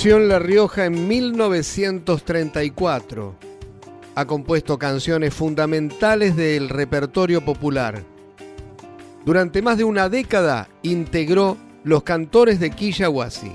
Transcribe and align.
Nació 0.00 0.18
La 0.18 0.38
Rioja 0.38 0.86
en 0.86 1.08
1934. 1.08 3.34
Ha 4.14 4.24
compuesto 4.24 4.78
canciones 4.78 5.34
fundamentales 5.34 6.36
del 6.36 6.70
repertorio 6.70 7.44
popular. 7.44 8.02
Durante 9.26 9.60
más 9.60 9.76
de 9.76 9.84
una 9.84 10.08
década 10.08 10.70
integró 10.80 11.58
los 11.84 12.02
cantores 12.02 12.58
de 12.60 12.70
Quillahuasi. 12.70 13.52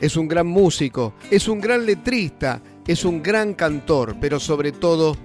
Es 0.00 0.16
un 0.16 0.26
gran 0.26 0.48
músico, 0.48 1.14
es 1.30 1.46
un 1.46 1.60
gran 1.60 1.86
letrista, 1.86 2.60
es 2.84 3.04
un 3.04 3.22
gran 3.22 3.54
cantor, 3.54 4.16
pero 4.20 4.40
sobre 4.40 4.72
todo 4.72 5.16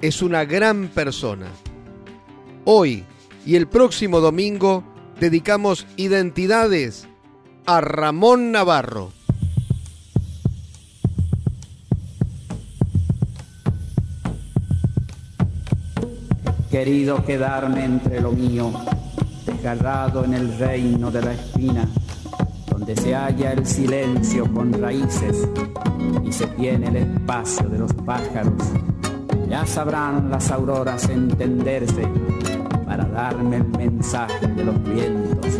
es 0.00 0.22
una 0.22 0.44
gran 0.44 0.86
persona. 0.86 1.48
Hoy 2.64 3.02
y 3.44 3.56
el 3.56 3.66
próximo 3.66 4.20
domingo 4.20 4.84
dedicamos 5.18 5.84
identidades 5.96 7.08
a 7.66 7.80
Ramón 7.80 8.52
Navarro. 8.52 9.10
Querido 16.72 17.22
quedarme 17.22 17.84
entre 17.84 18.18
lo 18.18 18.32
mío, 18.32 18.72
desgarrado 19.44 20.24
en 20.24 20.32
el 20.32 20.56
reino 20.58 21.10
de 21.10 21.20
la 21.20 21.34
espina, 21.34 21.86
donde 22.66 22.96
se 22.96 23.14
halla 23.14 23.52
el 23.52 23.66
silencio 23.66 24.50
con 24.50 24.72
raíces 24.72 25.46
y 26.24 26.32
se 26.32 26.46
tiene 26.46 26.88
el 26.88 26.96
espacio 26.96 27.68
de 27.68 27.78
los 27.78 27.92
pájaros. 27.92 28.54
Ya 29.50 29.66
sabrán 29.66 30.30
las 30.30 30.50
auroras 30.50 31.10
entenderse 31.10 32.08
para 32.86 33.04
darme 33.04 33.58
el 33.58 33.68
mensaje 33.68 34.46
de 34.46 34.64
los 34.64 34.82
vientos. 34.82 35.58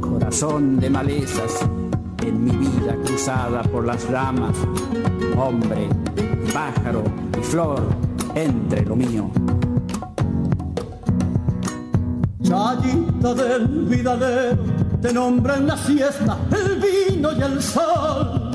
Corazón 0.00 0.80
de 0.80 0.88
malezas 0.88 1.60
en 2.26 2.42
mi 2.42 2.52
vida 2.52 2.96
cruzada 3.04 3.62
por 3.64 3.84
las 3.84 4.08
ramas, 4.08 4.56
hombre, 5.36 5.90
pájaro 6.54 7.04
y 7.38 7.42
flor 7.42 7.82
entre 8.34 8.86
lo 8.86 8.96
mío. 8.96 9.30
Del 13.18 13.66
vidalero, 13.66 14.58
te 15.02 15.12
nombra 15.12 15.56
en 15.56 15.66
la 15.66 15.76
siesta 15.76 16.38
el 16.52 16.80
vino 16.80 17.32
y 17.32 17.42
el 17.42 17.60
sol. 17.60 18.50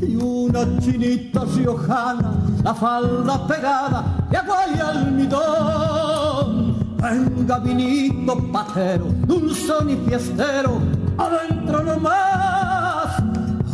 Y 0.00 0.16
una 0.16 0.64
chinita 0.80 1.44
riojana, 1.44 2.32
la 2.64 2.74
falda 2.74 3.46
pegada 3.46 4.26
de 4.30 4.38
agua 4.38 4.64
y 4.74 4.80
almidón. 4.80 6.74
Venga 6.96 7.58
vinito 7.58 8.36
patero, 8.50 9.04
dulzón 9.26 9.90
y 9.90 9.96
fiestero, 10.08 10.80
adentro 11.18 11.84
nomás, 11.84 13.22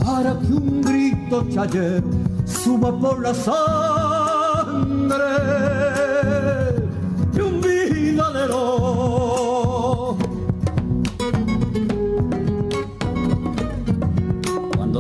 para 0.05 0.37
que 0.41 0.53
un 0.53 0.83
grito 0.83 1.47
chayero 1.51 2.11
suba 2.45 2.91
por 2.99 3.23
la 3.23 3.33
sangre 3.33 3.57
de 7.33 7.43
un 7.43 7.61
vidalero. 7.61 8.76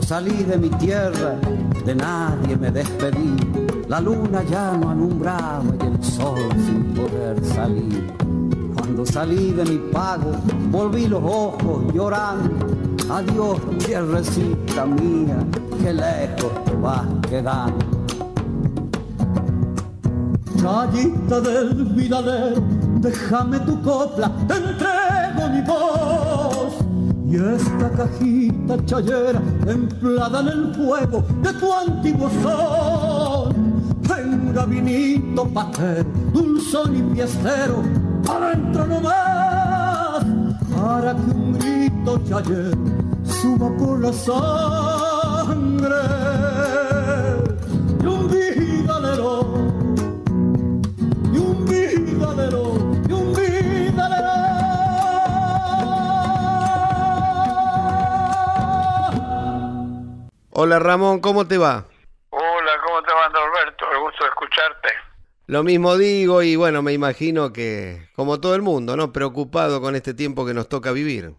Salí 0.07 0.45
de 0.45 0.57
mi 0.57 0.71
tierra, 0.71 1.35
de 1.85 1.95
nadie 1.95 2.57
me 2.57 2.71
despedí. 2.71 3.35
La 3.89 4.01
luna 4.01 4.45
ya 4.45 4.77
no 4.77 4.91
alumbraba 4.91 5.65
y 5.81 5.87
el 5.87 6.05
sol 6.05 6.49
sin 6.65 6.95
poder 6.95 7.45
salir. 7.45 8.07
Cuando 8.77 9.05
salí 9.05 9.53
de 9.53 9.65
mi 9.65 9.79
pago, 9.93 10.31
volví 10.71 11.09
los 11.09 11.23
ojos 11.25 11.93
llorando. 11.93 12.67
Adiós, 13.11 13.59
tierrecita 13.85 14.87
mía, 14.87 15.39
que 15.83 15.93
lejos 15.93 16.53
te 16.65 16.77
vas 16.77 17.07
quedando. 17.29 17.85
Chayita 20.61 21.41
del 21.41 21.85
vidalero, 21.97 22.63
déjame 23.01 23.59
tu 23.61 23.83
copla, 23.83 24.31
te 24.47 24.55
entrego 24.55 25.49
mi 25.53 25.63
voz 25.63 26.06
y 27.37 27.55
esta 27.55 27.91
cajita 27.91 28.83
chayera 28.87 29.43
templada 29.65 30.41
en 30.41 30.49
el 30.49 30.75
fuego 30.75 31.23
de 31.43 31.53
tu 31.53 31.73
antiguo 31.73 32.31
sol. 32.43 33.55
Venga 34.09 34.65
vinito 34.65 35.47
patero, 35.49 36.09
dulzón 36.33 36.97
y 36.97 37.15
fiestero, 37.15 37.83
adentro 38.29 38.87
nomás, 38.87 40.25
para 40.75 41.15
que 41.15 41.31
un 41.31 41.53
grito 41.59 42.19
chayero 42.27 42.79
suba 43.25 43.69
por 43.77 44.01
la 44.01 44.13
sangre 44.13 45.97
Hola 60.67 60.81
Ramón, 60.81 61.21
¿cómo 61.21 61.47
te 61.47 61.59
va? 61.59 61.85
Hola, 62.31 62.73
¿cómo 62.85 63.01
te 63.05 63.15
va 63.15 63.29
Norberto? 63.29 63.89
El 63.93 64.01
gusto 64.01 64.25
de 64.25 64.31
escucharte. 64.31 64.95
Lo 65.47 65.63
mismo 65.63 65.97
digo 65.97 66.43
y 66.43 66.57
bueno, 66.57 66.83
me 66.83 66.93
imagino 66.93 67.53
que 67.53 68.09
como 68.17 68.41
todo 68.41 68.57
el 68.57 68.63
mundo, 68.63 68.97
¿no? 68.97 69.13
Preocupado 69.13 69.81
con 69.81 69.95
este 69.95 70.13
tiempo 70.13 70.45
que 70.45 70.55
nos 70.55 70.69
toca 70.69 70.91
vivir. 70.91 71.31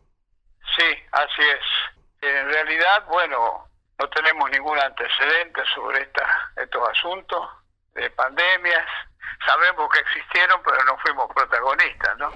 Sí, 0.77 0.85
así 1.11 1.41
es. 1.41 2.25
En 2.25 2.47
realidad, 2.47 3.03
bueno, 3.09 3.67
no 3.99 4.09
tenemos 4.11 4.49
ningún 4.49 4.79
antecedente 4.79 5.61
sobre 5.75 6.03
esta, 6.03 6.25
estos 6.55 6.87
asuntos 6.87 7.49
de 7.95 8.09
pandemias. 8.11 8.87
Sabemos 9.45 9.89
que 9.91 9.99
existieron, 9.99 10.61
pero 10.63 10.81
no 10.85 10.97
fuimos 10.99 11.27
protagonistas, 11.35 12.17
¿no? 12.17 12.31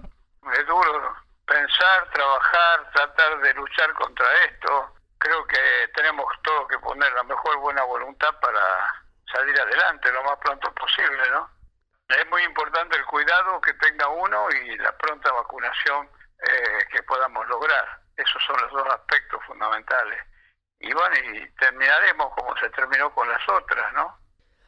Es 0.59 0.67
duro 0.67 1.15
pensar, 1.45 2.09
trabajar, 2.13 2.91
tratar 2.93 3.39
de 3.39 3.53
luchar 3.53 3.93
contra 3.93 4.25
esto, 4.43 4.93
creo 5.21 5.45
que 5.45 5.87
tenemos 5.93 6.25
todo 6.43 6.67
que 6.67 6.79
poner 6.79 7.13
la 7.13 7.23
mejor 7.23 7.57
buena 7.57 7.83
voluntad 7.83 8.33
para 8.39 9.05
salir 9.31 9.59
adelante 9.61 10.11
lo 10.11 10.23
más 10.23 10.37
pronto 10.39 10.73
posible, 10.73 11.29
¿no? 11.29 11.49
Es 12.09 12.27
muy 12.29 12.41
importante 12.43 12.97
el 12.97 13.05
cuidado 13.05 13.61
que 13.61 13.73
tenga 13.75 14.07
uno 14.07 14.49
y 14.49 14.77
la 14.77 14.91
pronta 14.97 15.31
vacunación 15.31 16.09
eh, 16.39 16.85
que 16.91 17.03
podamos 17.03 17.47
lograr. 17.47 18.01
Esos 18.17 18.43
son 18.43 18.59
los 18.61 18.71
dos 18.71 18.87
aspectos 18.93 19.41
fundamentales. 19.45 20.19
Y 20.79 20.91
bueno, 20.91 21.15
y 21.15 21.47
terminaremos 21.59 22.33
como 22.35 22.57
se 22.57 22.69
terminó 22.71 23.13
con 23.13 23.29
las 23.29 23.47
otras, 23.47 23.93
¿no? 23.93 24.17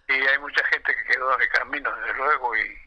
Y 0.07 0.13
hay 0.13 0.37
mucha 0.37 0.63
gente 0.65 0.95
que 0.95 1.13
quedó 1.13 1.33
en 1.35 1.41
el 1.41 1.49
camino, 1.49 1.93
desde 1.97 2.13
luego, 2.13 2.55
y, 2.55 2.79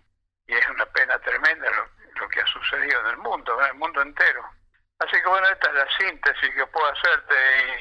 es 0.46 0.68
una 0.68 0.86
pena 0.86 1.18
tremenda 1.18 1.68
lo 2.14 2.28
que 2.28 2.40
ha 2.40 2.46
sucedido 2.46 3.00
en 3.00 3.06
el 3.06 3.16
mundo, 3.16 3.60
en 3.60 3.66
el 3.66 3.74
mundo 3.74 4.00
entero. 4.00 4.48
Así 4.98 5.20
que 5.20 5.28
bueno, 5.28 5.46
esta 5.48 5.68
es 5.68 5.74
la 5.74 5.98
síntesis 5.98 6.54
que 6.54 6.66
puedo 6.68 6.86
hacerte 6.90 7.34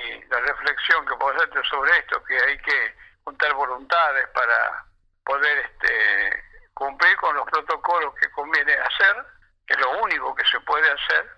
y 0.04 0.24
la 0.26 0.40
reflexión 0.42 1.06
que 1.06 1.16
puedo 1.16 1.36
hacerte 1.36 1.64
sobre 1.70 1.98
esto, 1.98 2.22
que 2.26 2.38
hay 2.38 2.58
que 2.58 2.96
juntar 3.24 3.54
voluntades 3.54 4.28
para 4.30 4.86
poder 5.24 5.58
este, 5.60 6.44
cumplir 6.74 7.16
con 7.18 7.36
los 7.36 7.46
protocolos 7.50 8.14
que 8.16 8.30
conviene 8.32 8.74
hacer, 8.74 9.26
que 9.66 9.76
es 9.76 9.80
lo 9.80 10.02
único 10.02 10.36
que 10.36 10.46
se 10.46 10.60
puede 10.62 10.92
hacer 10.92 11.30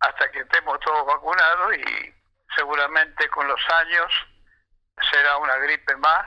hasta 0.00 0.30
que 0.30 0.40
estemos 0.40 0.80
todos 0.80 1.06
vacunados 1.06 1.74
y 1.76 2.14
seguramente 2.56 3.28
con 3.28 3.46
los 3.46 3.60
años 3.68 4.10
será 5.10 5.36
una 5.36 5.56
gripe 5.56 5.96
más, 5.96 6.26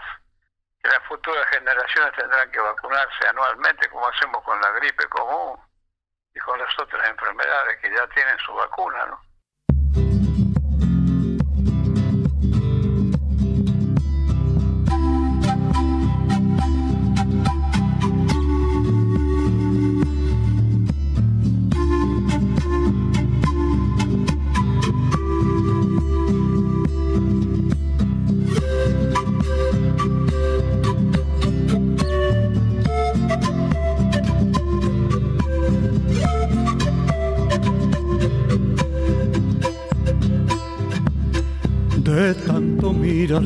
que 0.83 0.89
las 0.89 1.03
futuras 1.07 1.47
generaciones 1.47 2.13
tendrán 2.15 2.51
que 2.51 2.59
vacunarse 2.59 3.27
anualmente 3.27 3.89
como 3.89 4.07
hacemos 4.07 4.43
con 4.43 4.61
la 4.61 4.69
gripe 4.71 5.07
común 5.09 5.59
y 6.35 6.39
con 6.39 6.57
las 6.59 6.79
otras 6.79 7.07
enfermedades 7.09 7.77
que 7.79 7.91
ya 7.91 8.07
tienen 8.07 8.37
su 8.39 8.53
vacuna, 8.53 9.05
¿no? 9.05 9.32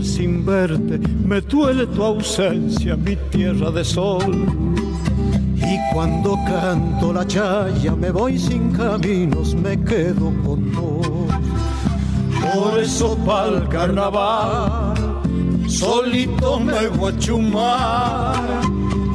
Sin 0.03 0.45
verte, 0.45 0.99
me 1.25 1.41
duele 1.41 1.85
tu 1.87 2.03
ausencia, 2.03 2.95
mi 2.95 3.15
tierra 3.31 3.71
de 3.71 3.83
sol. 3.83 4.45
Y 5.55 5.93
cuando 5.93 6.35
canto 6.45 7.11
la 7.11 7.25
chaya, 7.25 7.95
me 7.95 8.11
voy 8.11 8.37
sin 8.37 8.71
caminos, 8.71 9.55
me 9.55 9.77
quedo 9.83 10.31
con 10.43 10.71
vos. 10.71 11.07
Por 12.53 12.79
eso 12.79 13.17
pa'l 13.25 13.67
carnaval, 13.67 14.93
solito 15.67 16.59
me 16.59 16.87
voy 16.87 17.11
a 17.11 17.17
chumar. 17.17 18.61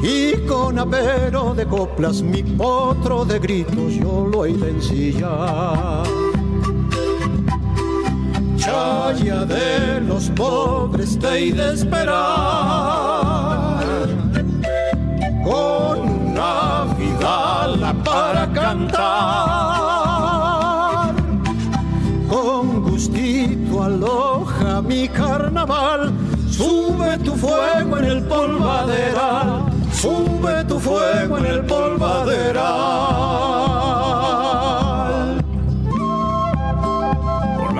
Y 0.03 0.33
con 0.47 0.77
apero 0.77 1.53
de 1.55 1.65
coplas, 1.65 2.21
mi 2.21 2.43
potro 2.43 3.25
de 3.25 3.39
gritos, 3.39 3.93
yo 3.95 4.27
lo 4.31 4.45
he 4.45 4.53
de 4.53 4.69
ensillar 4.69 6.12
de 9.11 9.99
los 10.07 10.29
pobres 10.29 11.19
te 11.19 11.51
de 11.51 11.73
esperar. 11.73 12.15
Con 15.43 15.99
una 15.99 16.85
vidala 16.97 17.93
para 18.03 18.51
cantar. 18.53 19.03
Con 22.29 22.81
gustito 22.83 23.83
aloja 23.83 24.81
mi 24.81 25.09
carnaval. 25.09 26.13
Sube 26.49 27.17
tu 27.19 27.35
fuego 27.35 27.97
en 27.97 28.05
el 28.05 28.23
polvaderal. 28.23 29.65
Sube 29.91 30.63
tu 30.65 30.79
fuego 30.79 31.37
en 31.39 31.45
el 31.45 31.65
polvaderal. 31.65 33.03
Por 37.57 37.73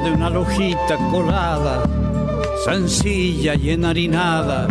de 0.00 0.10
una 0.10 0.28
lojita 0.28 0.96
colada, 1.10 1.84
sencilla 2.64 3.54
y 3.54 3.70
enharinada. 3.70 4.66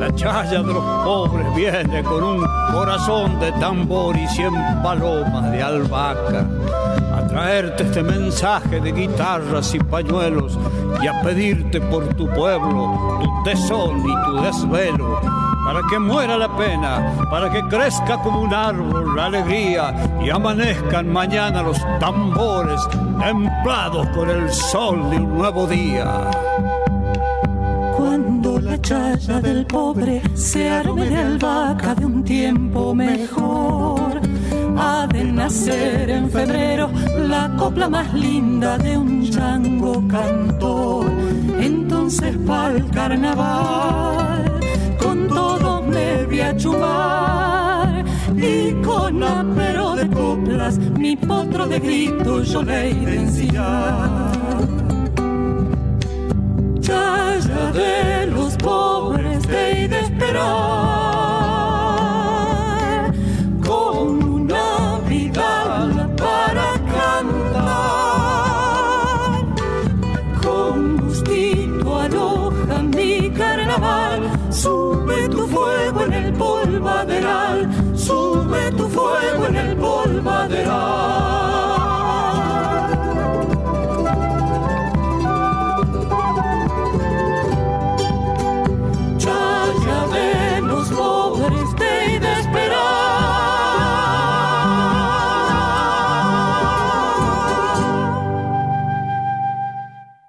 La 0.00 0.14
chaya 0.14 0.62
de 0.62 0.72
los 0.72 0.84
pobres 1.04 1.54
viene 1.54 2.02
con 2.02 2.22
un 2.22 2.46
corazón 2.72 3.40
de 3.40 3.52
tambor 3.52 4.16
y 4.16 4.26
cien 4.28 4.52
palomas 4.82 5.50
de 5.50 5.62
albahaca 5.62 6.46
a 7.14 7.26
traerte 7.26 7.84
este 7.84 8.02
mensaje 8.02 8.80
de 8.80 8.92
guitarras 8.92 9.74
y 9.74 9.78
pañuelos 9.78 10.58
y 11.02 11.06
a 11.06 11.22
pedirte 11.22 11.80
por 11.80 12.06
tu 12.14 12.28
pueblo 12.28 13.18
tu 13.22 13.44
tesón 13.44 14.00
y 14.00 14.24
tu 14.26 14.42
desvelo 14.42 15.55
para 15.66 15.82
que 15.82 15.98
muera 15.98 16.38
la 16.38 16.56
pena, 16.56 17.12
para 17.28 17.50
que 17.50 17.60
crezca 17.62 18.22
como 18.22 18.40
un 18.42 18.54
árbol 18.54 19.16
la 19.16 19.26
alegría 19.26 19.92
y 20.24 20.30
amanezcan 20.30 21.12
mañana 21.12 21.60
los 21.60 21.76
tambores 21.98 22.80
templados 23.18 24.06
con 24.10 24.30
el 24.30 24.48
sol 24.52 25.10
de 25.10 25.16
un 25.16 25.36
nuevo 25.36 25.66
día. 25.66 26.30
Cuando 27.96 28.60
la 28.60 28.80
chaya 28.80 29.40
del 29.40 29.66
pobre 29.66 30.22
se 30.34 30.70
arme 30.70 31.06
de 31.06 31.16
albahaca 31.16 31.96
de 31.96 32.06
un 32.06 32.22
tiempo 32.22 32.94
mejor, 32.94 34.20
ha 34.78 35.08
de 35.08 35.24
nacer 35.24 36.10
en 36.10 36.30
febrero 36.30 36.90
la 37.26 37.50
copla 37.58 37.88
más 37.88 38.14
linda 38.14 38.78
de 38.78 38.96
un 38.96 39.28
chango 39.28 40.06
cantor. 40.06 41.10
Entonces 41.58 42.36
pa'l 42.46 42.88
carnaval 42.90 44.35
todos 45.14 45.86
me 45.86 46.24
voy 46.26 46.40
a 46.40 46.56
chumar 46.56 48.04
y 48.36 48.72
con 48.82 49.22
apero 49.22 49.94
de 49.96 50.08
coplas 50.08 50.78
mi 50.78 51.16
potro 51.16 51.66
de 51.66 51.78
grito 51.78 52.42
yo 52.42 52.62
le 52.62 52.94
de 52.94 53.48
Ya, 56.80 57.38
ya 57.38 57.72
de 57.72 58.26
los 58.26 58.56
pobres 58.56 59.46
de 59.48 59.84
esperar 60.00 61.05
polvaderal, 77.16 77.96
sube 77.96 78.70
tu 78.72 78.88
fuego 78.88 79.46
en 79.46 79.56
el 79.56 79.76
polvaderal. 79.76 81.16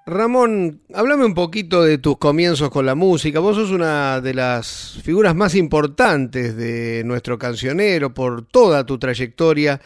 Ramón, 0.06 0.80
háblame 0.94 1.24
un 1.24 1.34
poquito 1.34 1.82
de 1.82 1.98
tus 1.98 2.18
comienzos 2.18 2.70
con 2.70 2.86
la 2.86 2.94
música. 2.94 3.40
Vos 3.40 3.56
sos 3.56 3.70
una 3.70 4.20
de 4.20 4.34
las 4.34 5.00
figuras 5.04 5.34
más 5.34 5.54
importantes 5.54 6.56
de 6.56 7.02
nuestro 7.04 7.38
cancionero 7.38 8.14
por 8.14 8.46
toda 8.46 8.86
tu 8.86 8.98
trayectoria, 8.98 9.80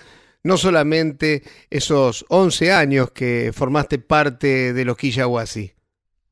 no 0.44 0.56
solamente 0.56 1.42
esos 1.70 2.24
11 2.28 2.72
años 2.72 3.10
que 3.10 3.52
formaste 3.54 3.98
parte 3.98 4.72
de 4.72 4.84
los 4.84 4.96
Quillahuasi. 4.96 5.74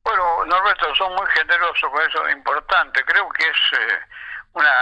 Bueno, 0.05 0.45
Norberto, 0.47 0.95
son 0.97 1.15
muy 1.15 1.27
generosos 1.35 1.91
con 1.91 2.03
eso, 2.03 2.31
importante. 2.31 3.05
Creo 3.05 3.29
que 3.31 3.45
es 3.45 3.79
eh, 3.79 3.99
una, 4.55 4.73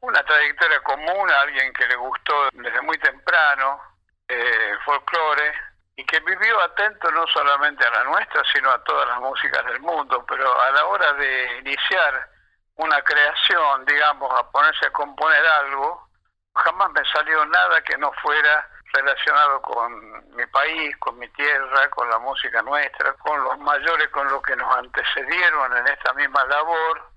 una 0.00 0.22
trayectoria 0.24 0.80
común 0.82 1.30
a 1.30 1.40
alguien 1.42 1.72
que 1.72 1.86
le 1.86 1.96
gustó 1.96 2.48
desde 2.52 2.80
muy 2.82 2.98
temprano 2.98 3.80
eh, 4.28 4.74
folclore 4.84 5.71
y 5.96 6.04
que 6.04 6.20
vivió 6.20 6.60
atento 6.62 7.10
no 7.10 7.26
solamente 7.26 7.86
a 7.86 7.90
la 7.90 8.04
nuestra, 8.04 8.42
sino 8.52 8.70
a 8.70 8.82
todas 8.84 9.06
las 9.08 9.20
músicas 9.20 9.64
del 9.66 9.80
mundo, 9.80 10.24
pero 10.26 10.60
a 10.62 10.70
la 10.70 10.86
hora 10.86 11.12
de 11.14 11.58
iniciar 11.58 12.28
una 12.76 13.00
creación, 13.02 13.84
digamos, 13.84 14.32
a 14.38 14.50
ponerse 14.50 14.86
a 14.86 14.92
componer 14.92 15.44
algo, 15.46 16.08
jamás 16.54 16.90
me 16.92 17.04
salió 17.12 17.44
nada 17.44 17.82
que 17.82 17.96
no 17.98 18.10
fuera 18.22 18.68
relacionado 18.94 19.60
con 19.62 20.36
mi 20.36 20.46
país, 20.46 20.96
con 20.98 21.18
mi 21.18 21.28
tierra, 21.28 21.88
con 21.90 22.08
la 22.08 22.18
música 22.18 22.62
nuestra, 22.62 23.12
con 23.14 23.42
los 23.42 23.58
mayores, 23.58 24.08
con 24.08 24.28
los 24.30 24.42
que 24.42 24.56
nos 24.56 24.76
antecedieron 24.76 25.76
en 25.76 25.86
esta 25.88 26.12
misma 26.14 26.44
labor, 26.46 27.10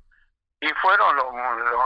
y 0.59 0.69
fueron 0.73 1.15
los, 1.15 1.33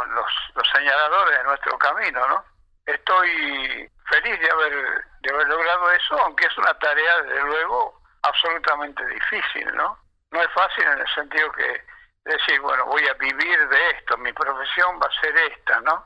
los, 0.10 0.26
los 0.56 0.70
señaladores 0.74 1.38
de 1.38 1.44
nuestro 1.44 1.78
camino, 1.78 2.28
¿no? 2.28 2.46
Estoy 2.90 3.92
feliz 4.10 4.40
de 4.40 4.50
haber, 4.50 5.06
de 5.22 5.34
haber 5.34 5.48
logrado 5.48 5.92
eso, 5.92 6.18
aunque 6.24 6.48
es 6.48 6.58
una 6.58 6.74
tarea, 6.80 7.22
desde 7.22 7.44
luego, 7.44 8.02
absolutamente 8.24 9.06
difícil, 9.06 9.76
¿no? 9.76 9.98
No 10.32 10.42
es 10.42 10.52
fácil 10.54 10.86
en 10.86 11.00
el 11.00 11.08
sentido 11.14 11.52
que 11.52 11.86
decir, 12.26 12.60
bueno, 12.62 12.86
voy 12.88 13.08
a 13.08 13.14
vivir 13.14 13.70
de 13.70 13.90
esto, 13.92 14.18
mi 14.18 14.34
profesión 14.34 15.00
va 15.00 15.06
a 15.06 15.22
ser 15.22 15.38
esta, 15.38 15.80
¿no? 15.82 16.04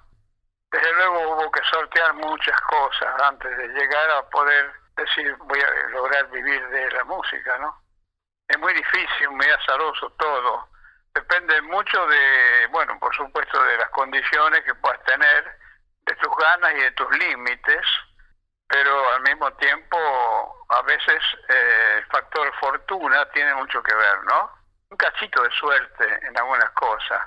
Desde 0.71 0.93
luego 0.93 1.35
hubo 1.35 1.51
que 1.51 1.63
sortear 1.71 2.13
muchas 2.15 2.59
cosas 2.61 3.21
antes 3.21 3.57
de 3.57 3.67
llegar 3.69 4.09
a 4.09 4.29
poder 4.29 4.73
decir, 4.97 5.35
voy 5.39 5.61
a 5.61 5.89
lograr 5.89 6.29
vivir 6.31 6.67
de 6.67 6.91
la 6.91 7.05
música, 7.05 7.57
¿no? 7.59 7.81
Es 8.47 8.59
muy 8.59 8.73
difícil, 8.73 9.29
muy 9.29 9.47
azaroso 9.49 10.09
todo. 10.19 10.67
Depende 11.13 11.61
mucho 11.61 12.05
de, 12.07 12.67
bueno, 12.71 12.99
por 12.99 13.15
supuesto, 13.15 13.63
de 13.63 13.77
las 13.77 13.89
condiciones 13.91 14.63
que 14.65 14.75
puedas 14.75 15.01
tener 15.05 15.62
de 16.05 16.15
tus 16.15 16.35
ganas 16.37 16.73
y 16.73 16.81
de 16.81 16.91
tus 16.91 17.09
límites, 17.17 17.85
pero 18.67 19.13
al 19.13 19.21
mismo 19.21 19.51
tiempo 19.53 19.97
a 20.69 20.81
veces 20.83 21.21
eh, 21.49 21.95
el 21.97 22.05
factor 22.05 22.51
fortuna 22.59 23.25
tiene 23.31 23.53
mucho 23.55 23.81
que 23.83 23.93
ver, 23.95 24.23
¿no? 24.23 24.49
Un 24.89 24.97
cachito 24.97 25.43
de 25.43 25.51
suerte 25.51 26.05
en 26.27 26.37
algunas 26.37 26.69
cosas, 26.71 27.21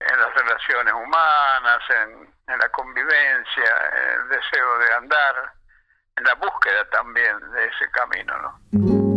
en 0.00 0.18
las 0.18 0.34
relaciones 0.34 0.92
humanas, 0.94 1.82
en, 1.90 2.34
en 2.46 2.58
la 2.58 2.68
convivencia, 2.70 3.90
en 3.92 4.20
el 4.20 4.28
deseo 4.28 4.78
de 4.78 4.94
andar, 4.94 5.52
en 6.16 6.24
la 6.24 6.34
búsqueda 6.34 6.88
también 6.90 7.38
de 7.52 7.66
ese 7.66 7.90
camino, 7.90 8.36
¿no? 8.38 9.09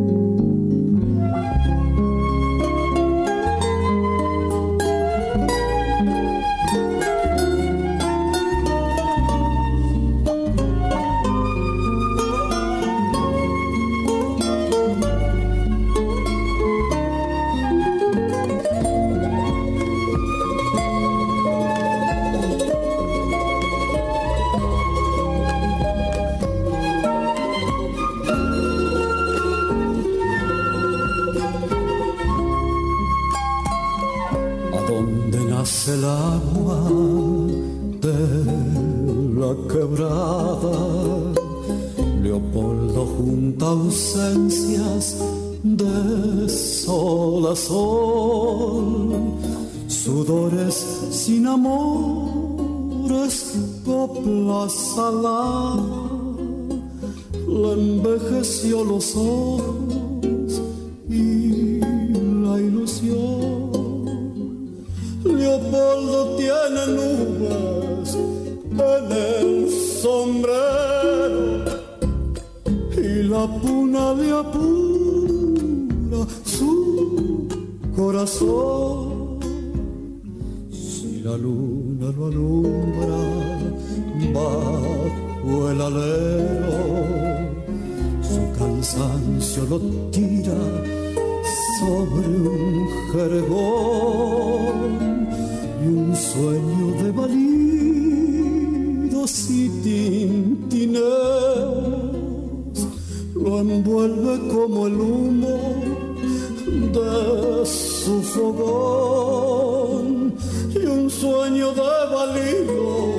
Un 111.03 111.09
sueño 111.09 111.73
de 111.73 111.93
balidos 112.15 113.15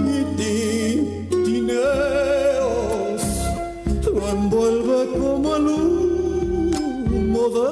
y 0.00 0.18
tintineos 0.36 1.72
lo 4.12 4.22
envuelve 4.28 4.98
como 5.18 5.56
el 5.56 5.66
humo 7.10 7.44
de 7.56 7.70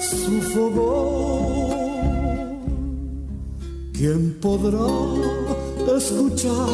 su 0.00 0.34
fogón 0.52 1.48
¿Quién 3.92 4.22
podrá 4.40 4.92
escuchar 5.96 6.68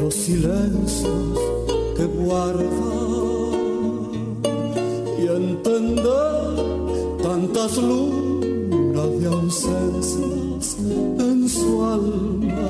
los 0.00 0.14
silencios 0.14 1.38
que 1.94 2.04
guarda 2.06 2.64
y 5.18 5.22
entender 5.26 6.54
tantas 7.22 7.76
lunas 7.76 8.25
ausencias 9.26 10.76
en 10.78 11.48
su 11.48 11.84
alma? 11.84 12.68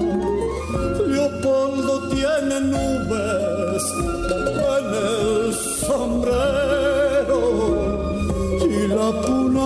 Leopoldo 1.06 2.08
tiene 2.08 2.60
nubes 2.60 3.84
en 4.28 4.86
el 5.04 5.54
sombrero 5.86 7.40
y 8.60 8.88
la 8.88 9.08
puna 9.22 9.65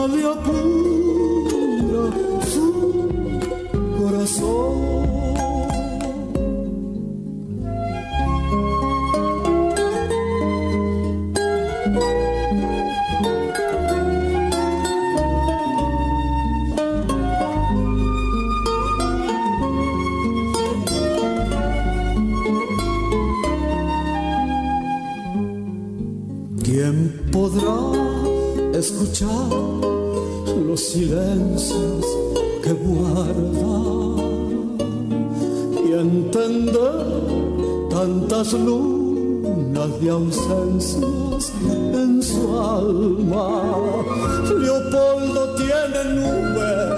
silencios 30.80 32.06
que 32.62 32.72
guarda 32.72 34.22
y 35.86 35.92
entender 35.92 37.06
tantas 37.90 38.52
lunas 38.54 40.00
de 40.00 40.10
ausencias 40.10 41.52
en 41.64 42.22
su 42.22 42.58
alma? 42.58 43.62
Leopoldo 44.58 45.54
tiene 45.56 46.04
nubes 46.14 46.89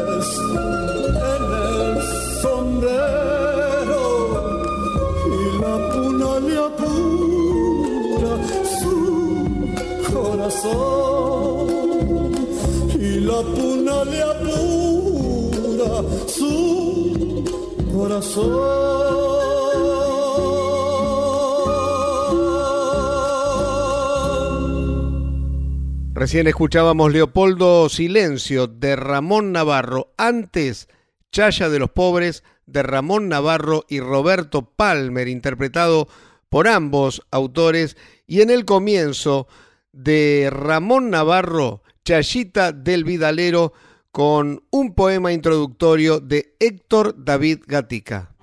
la 13.32 13.42
puna 13.42 14.04
le 14.04 14.22
apura 14.22 15.90
su 16.26 17.44
corazón. 17.94 18.92
Recién 26.12 26.46
escuchábamos 26.46 27.10
Leopoldo 27.10 27.88
Silencio 27.88 28.66
de 28.66 28.96
Ramón 28.96 29.50
Navarro. 29.52 30.12
Antes, 30.18 30.88
Chaya 31.32 31.70
de 31.70 31.78
los 31.78 31.90
Pobres 31.90 32.44
de 32.66 32.82
Ramón 32.82 33.30
Navarro 33.30 33.86
y 33.88 34.00
Roberto 34.00 34.62
Palmer, 34.76 35.26
interpretado 35.26 36.06
por 36.50 36.68
ambos 36.68 37.22
autores. 37.30 37.96
Y 38.26 38.42
en 38.42 38.50
el 38.50 38.66
comienzo 38.66 39.48
de 39.92 40.50
Ramón 40.52 41.08
Navarro, 41.08 41.81
Chayita 42.04 42.72
del 42.72 43.04
Vidalero, 43.04 43.72
con 44.10 44.62
un 44.70 44.94
poema 44.94 45.32
introductorio 45.32 46.20
de 46.20 46.54
Héctor 46.58 47.14
David 47.24 47.60
Gatica. 47.66 48.34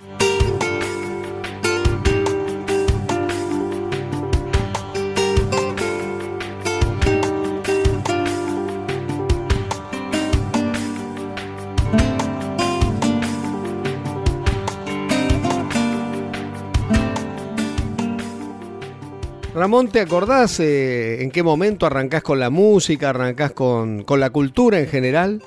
Ramón, 19.60 19.92
¿te 19.92 20.00
acordás 20.00 20.62
eh, 20.62 21.22
en 21.22 21.32
qué 21.32 21.44
momento 21.44 21.86
arrancás 21.86 22.24
con 22.24 22.40
la 22.40 22.50
música, 22.50 23.10
arrancás 23.10 23.52
con, 23.52 24.06
con 24.06 24.22
la 24.22 24.30
cultura 24.30 24.80
en 24.80 24.88
general? 24.88 25.44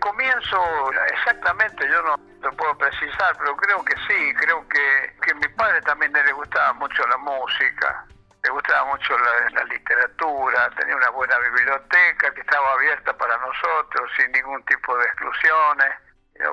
Comienzo 0.00 0.56
exactamente, 1.12 1.86
yo 1.86 2.00
no 2.00 2.16
lo 2.40 2.56
puedo 2.56 2.78
precisar, 2.78 3.36
pero 3.36 3.54
creo 3.56 3.84
que 3.84 3.92
sí, 4.08 4.34
creo 4.40 4.66
que, 4.66 5.12
que 5.20 5.32
a 5.32 5.34
mi 5.34 5.48
padre 5.48 5.82
también 5.82 6.14
le 6.14 6.32
gustaba 6.32 6.72
mucho 6.80 7.06
la 7.08 7.18
música, 7.18 8.06
le 8.42 8.48
gustaba 8.48 8.86
mucho 8.86 9.14
la, 9.18 9.64
literatura, 9.64 10.70
tenía 10.70 10.96
una 10.96 11.10
buena 11.10 11.36
biblioteca 11.38 12.32
que 12.32 12.40
estaba 12.40 12.72
abierta 12.72 13.12
para 13.18 13.36
nosotros 13.36 14.10
sin 14.16 14.32
ningún 14.32 14.62
tipo 14.64 14.96
de 14.96 15.04
exclusiones. 15.04 15.92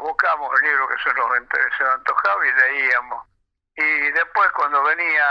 Buscábamos 0.02 0.52
el 0.60 0.68
libro 0.68 0.90
que 0.90 0.96
se 1.02 1.14
nos, 1.16 1.30
se 1.78 1.84
nos 1.86 1.96
antojaba 1.96 2.46
y 2.46 2.52
leíamos. 2.52 3.33
Y 3.76 4.12
después 4.12 4.52
cuando 4.52 4.84
venía 4.84 5.26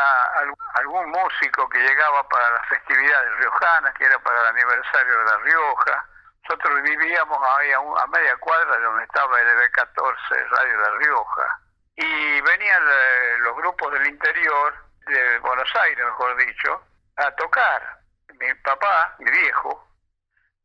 algún 0.74 1.10
músico 1.10 1.68
que 1.68 1.78
llegaba 1.78 2.28
para 2.28 2.50
las 2.50 2.68
festividades 2.68 3.38
riojanas, 3.38 3.94
que 3.94 4.04
era 4.04 4.18
para 4.18 4.40
el 4.40 4.46
aniversario 4.48 5.18
de 5.18 5.24
La 5.24 5.36
Rioja, 5.38 6.04
nosotros 6.42 6.82
vivíamos 6.82 7.38
ahí 7.56 7.70
a, 7.70 7.78
un, 7.78 7.96
a 7.96 8.06
media 8.08 8.36
cuadra 8.38 8.76
de 8.76 8.82
donde 8.82 9.04
estaba 9.04 9.40
el 9.40 9.48
EB14, 9.48 10.48
Radio 10.50 10.76
La 10.76 10.90
Rioja. 10.98 11.60
Y 11.94 12.40
venían 12.40 12.82
eh, 12.82 13.36
los 13.42 13.56
grupos 13.56 13.92
del 13.92 14.08
interior, 14.08 14.74
de 15.06 15.38
Buenos 15.38 15.76
Aires 15.76 16.04
mejor 16.04 16.36
dicho, 16.36 16.82
a 17.16 17.30
tocar. 17.36 18.00
Mi 18.40 18.52
papá, 18.54 19.14
mi 19.20 19.30
viejo, 19.30 19.86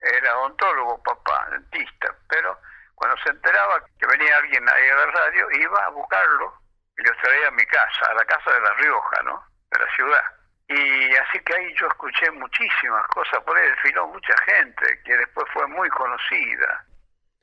era 0.02 0.38
odontólogo 0.40 1.04
papá, 1.04 1.48
dentista, 1.52 2.16
pero 2.28 2.60
cuando 2.96 3.16
se 3.22 3.30
enteraba 3.30 3.84
que 4.00 4.08
venía 4.08 4.38
alguien 4.38 4.68
ahí 4.68 4.90
a 4.90 4.96
la 4.96 5.06
radio, 5.08 5.52
iba 5.52 5.86
a 5.86 5.90
buscarlo 5.90 6.67
y 6.98 7.04
los 7.04 7.18
traía 7.18 7.48
a 7.48 7.52
mi 7.52 7.66
casa, 7.66 8.06
a 8.10 8.14
la 8.14 8.26
casa 8.26 8.52
de 8.52 8.62
La 8.62 8.74
Rioja, 8.74 9.24
¿no? 9.24 9.44
De 9.72 9.80
la 9.80 9.96
ciudad. 9.96 10.24
Y 10.70 11.16
así 11.16 11.40
que 11.42 11.56
ahí 11.56 11.74
yo 11.76 11.88
escuché 11.88 12.30
muchísimas 12.32 13.08
cosas, 13.08 13.42
por 13.44 13.58
ahí 13.58 13.70
desfiló 13.70 14.08
mucha 14.08 14.36
gente 14.46 15.02
que 15.04 15.16
después 15.16 15.48
fue 15.54 15.66
muy 15.68 15.90
conocida. 15.90 16.86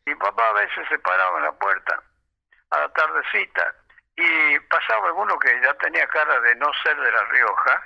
Mi 0.06 0.14
papá 0.16 0.48
a 0.48 0.52
veces 0.52 0.86
se 0.88 0.98
paraba 0.98 1.38
en 1.38 1.44
la 1.44 1.52
puerta 1.52 2.02
a 2.70 2.80
la 2.80 2.88
tardecita 2.90 3.74
y 4.16 4.58
pasaba 4.60 5.06
alguno 5.06 5.38
que 5.38 5.60
ya 5.62 5.72
tenía 5.74 6.06
cara 6.08 6.40
de 6.40 6.54
no 6.56 6.70
ser 6.82 6.96
de 7.00 7.12
La 7.12 7.24
Rioja, 7.24 7.82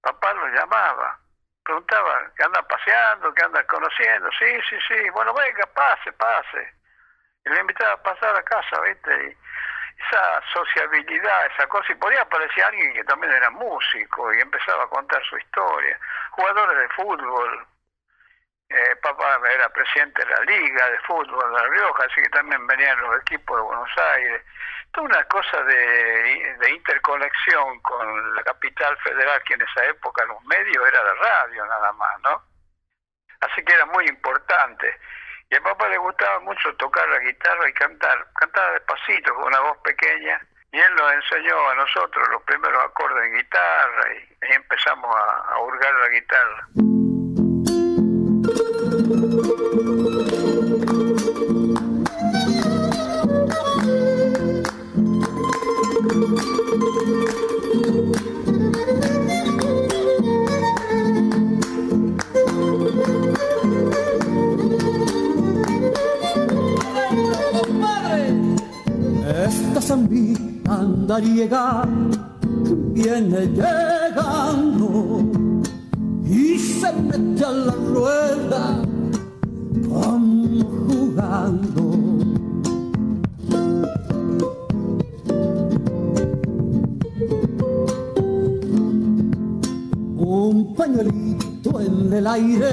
papá 0.00 0.32
lo 0.34 0.46
llamaba, 0.48 1.18
preguntaba, 1.64 2.30
¿qué 2.36 2.44
anda 2.44 2.62
paseando? 2.62 3.34
¿Qué 3.34 3.44
anda 3.44 3.62
conociendo? 3.66 4.30
Sí, 4.38 4.60
sí, 4.68 4.76
sí, 4.88 5.10
bueno, 5.10 5.34
venga, 5.34 5.66
pase, 5.74 6.12
pase. 6.12 6.74
Y 7.44 7.50
le 7.50 7.60
invitaba 7.60 7.92
a 7.92 8.02
pasar 8.02 8.36
a 8.36 8.42
casa, 8.42 8.80
¿viste? 8.80 9.28
Y 9.30 9.36
esa 9.98 10.42
sociabilidad, 10.52 11.46
esa 11.46 11.66
cosa, 11.66 11.92
y 11.92 11.96
podía 11.96 12.22
aparecer 12.22 12.64
alguien 12.64 12.92
que 12.94 13.04
también 13.04 13.32
era 13.32 13.50
músico 13.50 14.32
y 14.32 14.40
empezaba 14.40 14.84
a 14.84 14.88
contar 14.88 15.22
su 15.24 15.36
historia. 15.36 15.98
Jugadores 16.30 16.78
de 16.78 16.88
fútbol, 16.90 17.66
eh, 18.70 18.96
papá 19.02 19.40
era 19.50 19.68
presidente 19.70 20.24
de 20.24 20.30
la 20.30 20.40
Liga 20.42 20.90
de 20.90 20.98
Fútbol 21.00 21.52
de 21.52 21.60
La 21.60 21.68
Rioja, 21.68 22.04
así 22.04 22.20
que 22.22 22.28
también 22.28 22.66
venían 22.66 23.00
los 23.00 23.20
equipos 23.22 23.56
de 23.56 23.62
Buenos 23.62 23.90
Aires. 24.14 24.42
Toda 24.92 25.06
una 25.06 25.24
cosa 25.24 25.62
de, 25.64 26.56
de 26.60 26.70
interconexión 26.70 27.80
con 27.80 28.34
la 28.34 28.42
capital 28.42 28.96
federal, 28.98 29.42
que 29.44 29.54
en 29.54 29.62
esa 29.62 29.84
época 29.86 30.24
los 30.26 30.42
medios 30.44 30.86
era 30.86 31.02
de 31.02 31.14
radio 31.14 31.66
nada 31.66 31.92
más, 31.92 32.20
¿no? 32.20 32.42
Así 33.40 33.62
que 33.64 33.72
era 33.72 33.86
muy 33.86 34.06
importante. 34.06 34.98
Y 35.50 35.54
a 35.56 35.62
papá 35.62 35.88
le 35.88 35.96
gustaba 35.96 36.40
mucho 36.40 36.74
tocar 36.76 37.08
la 37.08 37.18
guitarra 37.20 37.68
y 37.68 37.72
cantar. 37.72 38.26
Cantaba 38.34 38.72
despacito, 38.72 39.34
con 39.34 39.44
una 39.46 39.60
voz 39.60 39.78
pequeña. 39.78 40.38
Y 40.72 40.78
él 40.78 40.94
nos 40.94 41.12
enseñó 41.12 41.68
a 41.70 41.74
nosotros 41.74 42.28
los 42.30 42.42
primeros 42.42 42.84
acordes 42.84 43.24
en 43.24 43.38
guitarra 43.38 44.14
y, 44.14 44.28
empezamos 44.52 45.16
a, 45.16 45.54
a 45.54 45.58
hurgar 45.60 45.94
la 45.94 46.08
guitarra. 46.08 46.68
Zambita 69.98 70.78
andariega 70.78 71.84
viene 72.92 73.46
llegando 73.48 75.24
y 76.24 76.56
se 76.56 76.92
mete 76.92 77.44
a 77.44 77.50
la 77.50 77.72
rueda 77.72 78.82
como 79.88 80.64
jugando. 80.86 81.82
Un 90.16 90.74
pañuelito 90.76 91.80
en 91.80 92.12
el 92.12 92.26
aire 92.26 92.70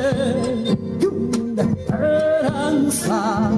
y 1.02 1.06
una 1.06 1.63
esperanza 1.63 3.50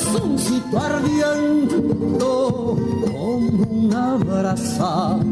corazoncito 0.00 0.78
ardiendo 0.78 2.76
como 3.12 3.64
una 3.70 4.16
brasa. 4.16 5.29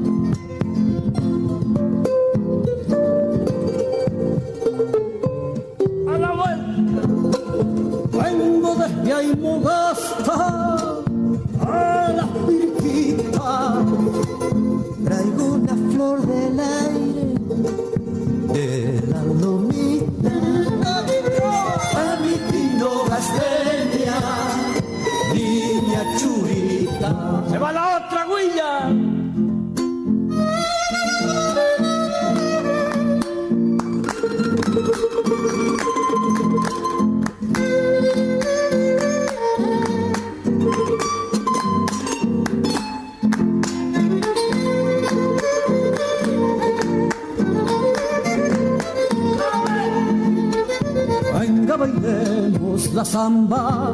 Samba 53.28 53.92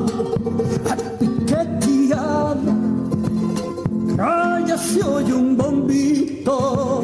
piqueteada. 1.18 2.74
Calla 4.16 4.76
se 4.78 5.02
oye 5.02 5.32
un 5.32 5.56
bombito 5.56 7.02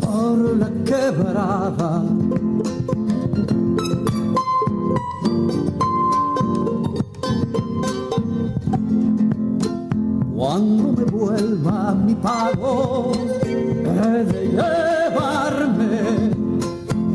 por 0.00 0.36
la 0.60 0.70
quebrada. 0.88 2.04
Cuando 10.36 10.92
me 10.96 11.04
vuelva 11.04 11.94
mi 11.94 12.14
pago, 12.14 13.12
he 13.42 14.24
de 14.32 14.42
llevarme 14.58 15.92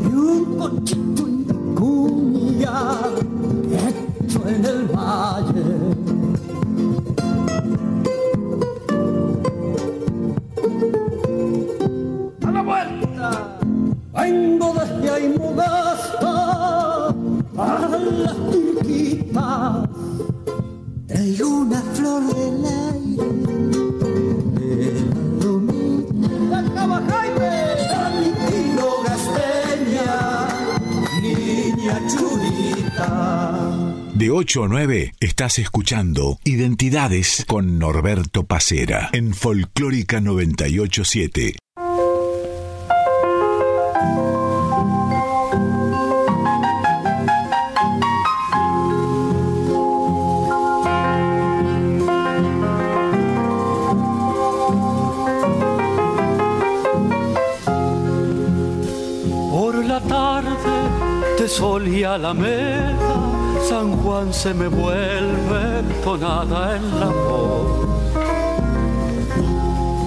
y 0.02 0.12
un 0.12 0.56
cochito 0.58 1.22
y 1.28 1.44
cuña 1.78 2.80
en 4.46 4.64
el 4.64 4.84
valle. 4.86 5.64
A 12.42 12.50
la 12.50 12.62
vuelta, 12.62 13.58
vengo 14.12 14.74
desde 14.74 15.10
Aymogasta 15.10 17.08
a 17.56 17.88
las 17.88 18.34
Pirquitas. 18.50 19.88
Traigo 21.06 21.48
una 21.48 21.80
flor 21.94 22.22
del 22.34 22.53
De 34.24 34.30
8 34.30 34.64
a 34.64 34.68
9 34.68 35.12
estás 35.20 35.58
escuchando 35.58 36.38
Identidades 36.44 37.44
con 37.46 37.78
Norberto 37.78 38.44
Pacera 38.46 39.10
en 39.12 39.34
Folclórica 39.34 40.18
987. 40.18 41.56
Por 59.50 59.84
la 59.84 60.00
tarde 60.00 60.48
de 61.38 61.46
sol 61.46 61.86
y 61.88 62.04
alameda, 62.04 62.93
San 62.93 62.93
Juan 62.93 62.93
se 64.32 64.54
me 64.54 64.68
vuelve 64.68 65.82
tonada 66.02 66.76
en 66.76 67.00
la 67.00 67.06
voz. 67.06 67.88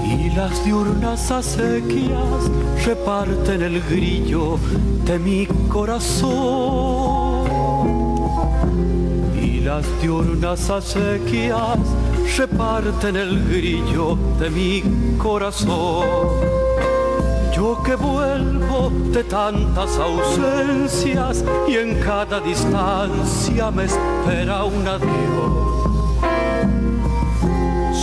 Y 0.06 0.30
las 0.32 0.64
diurnas 0.66 1.32
acequias 1.32 2.50
reparten 2.86 3.62
el 3.62 3.82
grillo 3.82 4.58
de 5.06 5.20
mi 5.20 5.46
corazón. 5.68 7.48
Y 9.42 9.60
las 9.62 9.86
diurnas 10.02 10.70
acequias 10.70 11.80
reparten 12.38 13.16
el 13.16 13.48
grillo 13.48 14.18
de 14.40 14.50
mi 14.50 14.84
corazón. 15.18 16.67
Yo 17.58 17.82
que 17.82 17.96
vuelvo 17.96 18.92
de 19.12 19.24
tantas 19.24 19.98
ausencias 19.98 21.44
y 21.68 21.78
en 21.78 22.00
cada 22.02 22.40
distancia 22.40 23.72
me 23.72 23.86
espera 23.86 24.64
un 24.64 24.88
adiós. 24.88 26.22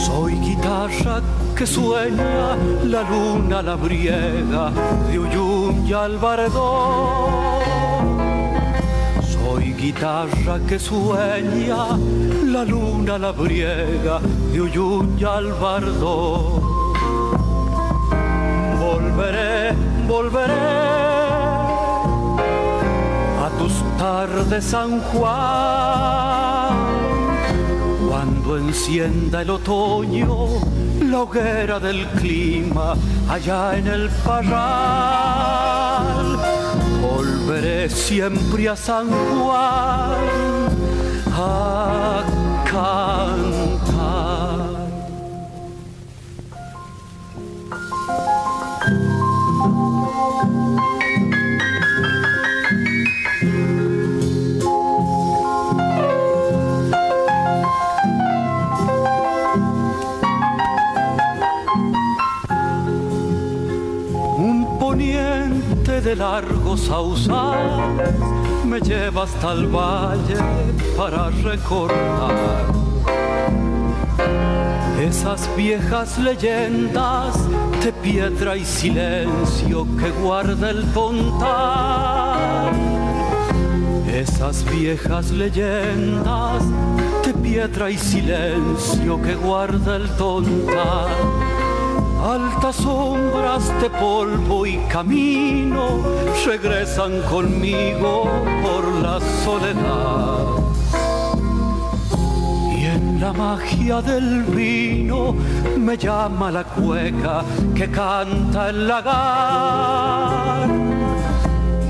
Soy 0.04 0.32
guitarra 0.40 1.22
que 1.54 1.64
sueña 1.68 2.56
la 2.82 3.02
luna 3.08 3.62
labriega 3.62 4.72
de 5.08 5.20
Uyun 5.20 5.86
y. 5.94 5.94
Soy 9.22 9.72
guitarra 9.74 10.58
que 10.68 10.80
sueña 10.80 11.96
la 12.44 12.64
luna 12.64 13.18
labriega 13.18 14.18
de 14.52 14.60
Uyun 14.60 15.16
y 15.16 15.22
Albardón 15.22 16.73
volveré 19.14 19.72
volveré 20.08 20.52
a 23.44 23.48
tus 23.58 23.72
tardes 23.98 24.64
San 24.64 25.00
Juan. 25.00 26.74
Cuando 28.08 28.58
encienda 28.58 29.42
el 29.42 29.50
otoño 29.50 30.48
la 31.00 31.20
hoguera 31.20 31.78
del 31.78 32.06
clima 32.18 32.94
allá 33.28 33.76
en 33.78 33.86
el 33.86 34.08
parral. 34.24 34.76
Volveré 37.00 37.88
siempre 37.88 38.68
a 38.68 38.76
San 38.76 39.08
Juan 39.08 40.18
a 41.36 42.22
largos 66.16 66.80
sausales 66.80 68.14
me 68.64 68.80
lleva 68.80 69.24
hasta 69.24 69.52
el 69.52 69.66
valle 69.66 70.36
para 70.96 71.30
recordar 71.30 72.64
esas 75.00 75.48
viejas 75.56 76.18
leyendas 76.18 77.36
de 77.82 77.92
piedra 77.92 78.56
y 78.56 78.64
silencio 78.64 79.86
que 79.98 80.10
guarda 80.22 80.70
el 80.70 80.84
tontal. 80.92 82.72
Esas 84.12 84.64
viejas 84.70 85.30
leyendas 85.30 86.62
de 87.26 87.34
piedra 87.34 87.90
y 87.90 87.98
silencio 87.98 89.20
que 89.20 89.34
guarda 89.34 89.96
el 89.96 90.08
tontal 90.16 91.53
altas 92.24 92.76
sombras 92.76 93.68
de 93.82 93.90
polvo 93.90 94.64
y 94.64 94.78
camino 94.88 95.98
regresan 96.46 97.20
conmigo 97.30 98.24
por 98.62 98.84
la 99.02 99.20
soledad. 99.44 100.46
Y 102.78 102.86
en 102.86 103.20
la 103.20 103.32
magia 103.32 104.00
del 104.00 104.42
vino 104.44 105.34
me 105.76 105.98
llama 105.98 106.50
la 106.50 106.64
cueca 106.64 107.44
que 107.74 107.90
canta 107.90 108.70
el 108.70 108.88
lagar. 108.88 110.68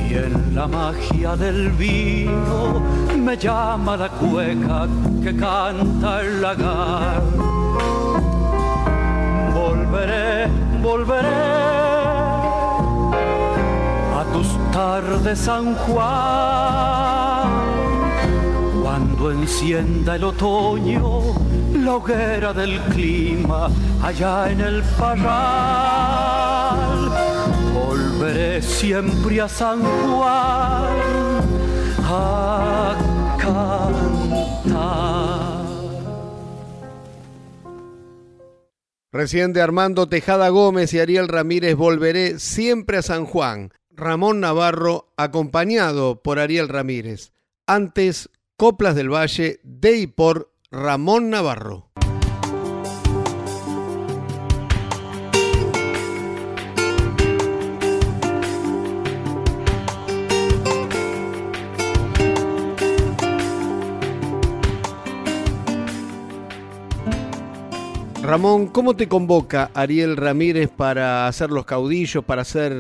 Y 0.09 0.15
en 0.15 0.55
la 0.55 0.67
magia 0.67 1.37
del 1.37 1.71
vino 1.71 2.83
me 3.17 3.37
llama 3.37 3.97
la 3.97 4.09
cueca 4.09 4.89
que 5.23 5.37
canta 5.37 6.21
el 6.23 6.43
lagar 6.43 7.54
volveré, 9.95 10.49
volveré 10.83 11.29
a 14.19 14.25
tus 14.33 14.49
tardes 14.73 15.39
San 15.39 15.75
Juan. 15.75 17.49
Cuando 18.83 19.31
encienda 19.31 20.17
el 20.17 20.25
otoño 20.25 21.21
la 21.75 21.95
hoguera 21.95 22.53
del 22.53 22.81
clima 22.93 23.69
allá 24.03 24.51
en 24.51 24.61
el 24.61 24.83
parral, 24.99 26.29
volveré 27.73 28.61
siempre 28.63 29.41
a 29.41 29.49
San 29.49 29.81
Juan 29.81 30.97
a 32.05 32.97
cantar. 33.39 35.54
Recién 39.15 39.53
de 39.53 39.63
Armando 39.63 40.09
Tejada 40.09 40.49
Gómez 40.49 40.93
y 40.93 40.99
Ariel 40.99 41.29
Ramírez 41.29 41.77
volveré 41.77 42.41
siempre 42.41 42.97
a 42.97 43.03
San 43.03 43.27
Juan. 43.27 43.71
Ramón 43.93 44.41
Navarro 44.41 45.13
acompañado 45.17 46.21
por 46.21 46.41
Ariel 46.41 46.69
Ramírez. 46.69 47.33
Antes, 47.65 48.29
Coplas 48.57 48.97
del 48.97 49.15
Valle 49.15 49.61
de 49.63 49.99
y 49.99 50.07
por 50.09 50.53
Ramón 50.69 51.31
Navarro. 51.31 51.93
Ramón, 68.27 68.73
¿cómo 68.73 68.97
te 68.97 69.07
convoca 69.07 69.69
Ariel 69.75 70.17
Ramírez 70.17 70.71
para 70.71 71.27
hacer 71.27 71.51
los 71.51 71.67
caudillos, 71.67 72.25
para 72.25 72.43
ser 72.43 72.73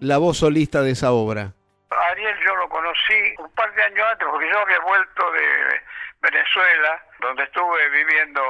la 0.00 0.18
voz 0.18 0.38
solista 0.38 0.82
de 0.82 0.92
esa 0.92 1.10
obra? 1.10 1.52
Ariel 1.90 2.36
yo 2.46 2.54
lo 2.54 2.68
conocí 2.68 3.34
un 3.38 3.50
par 3.56 3.74
de 3.74 3.82
años 3.82 4.06
antes, 4.12 4.28
porque 4.28 4.48
yo 4.48 4.56
había 4.60 4.78
vuelto 4.78 5.32
de 5.32 5.80
Venezuela, 6.22 7.04
donde 7.18 7.42
estuve 7.42 7.90
viviendo 7.90 8.40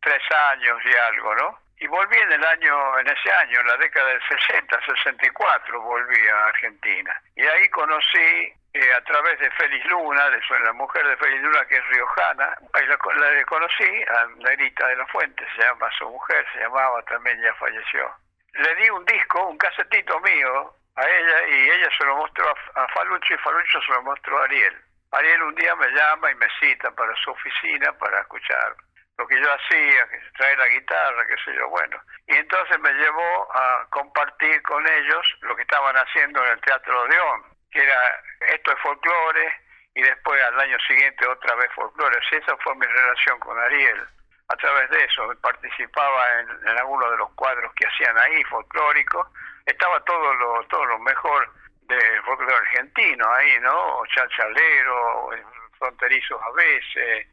tres 0.00 0.22
años 0.52 0.78
y 0.86 0.96
algo, 1.12 1.34
¿no? 1.34 1.58
Y 1.78 1.86
volví 1.86 2.16
en 2.16 2.32
el 2.32 2.44
año, 2.46 2.98
en 2.98 3.06
ese 3.06 3.30
año, 3.32 3.60
en 3.60 3.66
la 3.66 3.76
década 3.76 4.08
del 4.08 4.22
60, 4.48 4.80
64, 5.02 5.82
volví 5.82 6.28
a 6.28 6.46
Argentina. 6.46 7.22
Y 7.36 7.42
ahí 7.42 7.68
conocí 7.68 8.54
eh, 8.80 8.94
a 8.94 9.00
través 9.02 9.38
de 9.38 9.50
Félix 9.50 9.84
Luna, 9.90 10.30
de 10.30 10.40
la 10.64 10.72
mujer 10.72 11.06
de 11.06 11.16
Félix 11.18 11.42
Luna 11.42 11.66
que 11.66 11.76
es 11.76 11.86
riojana, 11.88 12.56
ahí 12.72 12.86
la, 12.86 12.96
conocí, 12.96 14.04
a 14.08 14.26
Nerita 14.38 14.86
de 14.86 14.96
la 14.96 15.06
Fuente, 15.08 15.46
se 15.54 15.62
llama 15.62 15.90
su 15.98 16.08
mujer, 16.08 16.46
se 16.54 16.60
llamaba 16.60 17.02
también, 17.02 17.38
ya 17.42 17.54
falleció. 17.56 18.10
Le 18.54 18.74
di 18.76 18.88
un 18.88 19.04
disco, 19.04 19.48
un 19.48 19.58
casetito 19.58 20.18
mío 20.20 20.74
a 20.96 21.06
ella 21.06 21.46
y 21.48 21.70
ella 21.70 21.88
se 21.96 22.04
lo 22.06 22.16
mostró 22.16 22.54
a, 22.74 22.88
Falucho 22.88 23.34
y 23.34 23.38
Falucho 23.38 23.82
se 23.82 23.92
lo 23.92 24.02
mostró 24.02 24.40
a 24.40 24.44
Ariel. 24.44 24.76
Ariel 25.12 25.42
un 25.42 25.54
día 25.56 25.76
me 25.76 25.90
llama 25.90 26.30
y 26.30 26.34
me 26.36 26.48
cita 26.58 26.90
para 26.92 27.14
su 27.16 27.32
oficina 27.32 27.92
para 27.98 28.20
escuchar 28.20 28.76
lo 29.18 29.26
que 29.26 29.38
yo 29.38 29.52
hacía, 29.52 30.08
que 30.08 30.18
trae 30.38 30.56
la 30.56 30.68
guitarra, 30.68 31.26
qué 31.26 31.36
sé 31.44 31.54
yo, 31.54 31.68
bueno. 31.68 32.00
Y 32.26 32.36
entonces 32.36 32.80
me 32.80 32.92
llevó 32.94 33.54
a 33.54 33.86
compartir 33.90 34.62
con 34.62 34.86
ellos 34.88 35.36
lo 35.42 35.54
que 35.54 35.62
estaban 35.62 35.94
haciendo 35.94 36.42
en 36.42 36.52
el 36.52 36.60
Teatro 36.62 37.02
Odeón 37.02 37.49
que 37.70 37.82
era 37.82 38.22
esto 38.52 38.72
es 38.72 38.78
folclore 38.80 39.52
y 39.94 40.02
después 40.02 40.42
al 40.42 40.60
año 40.60 40.78
siguiente 40.86 41.26
otra 41.26 41.54
vez 41.56 41.70
folclore. 41.74 42.18
esa 42.30 42.56
fue 42.58 42.74
mi 42.76 42.86
relación 42.86 43.38
con 43.40 43.58
Ariel. 43.58 44.06
A 44.48 44.56
través 44.56 44.90
de 44.90 45.04
eso 45.04 45.32
participaba 45.40 46.40
en, 46.40 46.68
algunos 46.78 47.10
de 47.10 47.18
los 47.18 47.30
cuadros 47.34 47.72
que 47.74 47.86
hacían 47.86 48.18
ahí, 48.18 48.42
folclóricos. 48.44 49.28
Estaba 49.64 50.00
todo 50.04 50.34
lo, 50.34 50.64
todo 50.66 50.84
lo 50.86 50.98
mejor 50.98 51.52
del 51.82 52.22
folclore 52.22 52.56
argentino 52.56 53.32
ahí, 53.32 53.60
¿no? 53.60 54.02
Chalchalero, 54.14 55.30
fronterizos 55.78 56.40
a 56.42 56.50
veces. 56.52 57.28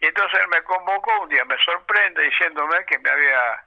Y 0.00 0.06
entonces 0.06 0.40
él 0.40 0.48
me 0.48 0.62
convocó 0.64 1.22
un 1.22 1.28
día, 1.28 1.44
me 1.44 1.56
sorprende 1.58 2.22
diciéndome 2.22 2.84
que 2.86 2.98
me 2.98 3.10
había 3.10 3.64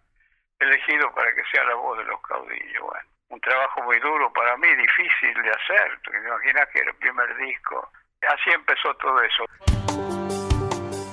elegido 0.60 1.12
para 1.14 1.34
que 1.34 1.44
sea 1.52 1.64
la 1.64 1.76
voz 1.76 1.98
de 1.98 2.04
los 2.04 2.22
caudillos. 2.22 2.84
Bueno 2.84 3.17
un 3.30 3.40
trabajo 3.42 3.84
muy 3.84 4.00
duro 4.00 4.32
para 4.34 4.58
mí, 4.58 4.68
difícil 4.68 5.42
de 5.44 5.50
hacer. 5.50 6.00
Te 6.04 6.18
imaginas 6.18 6.68
que 6.72 6.80
era 6.80 6.92
el 6.92 6.98
primer 6.98 7.38
disco. 7.38 7.90
Así 8.28 8.50
empezó 8.54 8.94
todo 8.96 9.22
eso. 9.22 9.46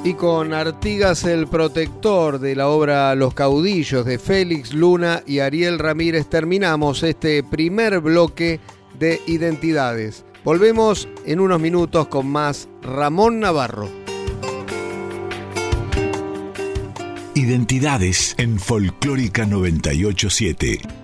Y 0.05 0.15
con 0.15 0.53
Artigas 0.53 1.25
el 1.25 1.49
protector 1.49 2.39
de 2.39 2.55
la 2.55 2.69
obra 2.69 3.15
Los 3.15 3.33
caudillos 3.33 4.05
de 4.05 4.19
Félix 4.19 4.75
Luna 4.75 5.23
y 5.27 5.41
Ariel 5.41 5.79
Ramírez 5.79 6.29
terminamos 6.29 7.03
este 7.03 7.43
primer 7.43 8.01
bloque 8.01 8.61
de 8.99 9.21
identidades. 9.27 10.27
Volvemos 10.45 11.09
en 11.25 11.41
unos 11.41 11.59
minutos 11.59 12.09
con 12.09 12.31
más 12.31 12.69
Ramón 12.83 13.41
Navarro. 13.41 13.89
Identidades 17.35 18.35
en 18.39 18.61
Folclórica 18.61 19.47
987. 19.47 21.04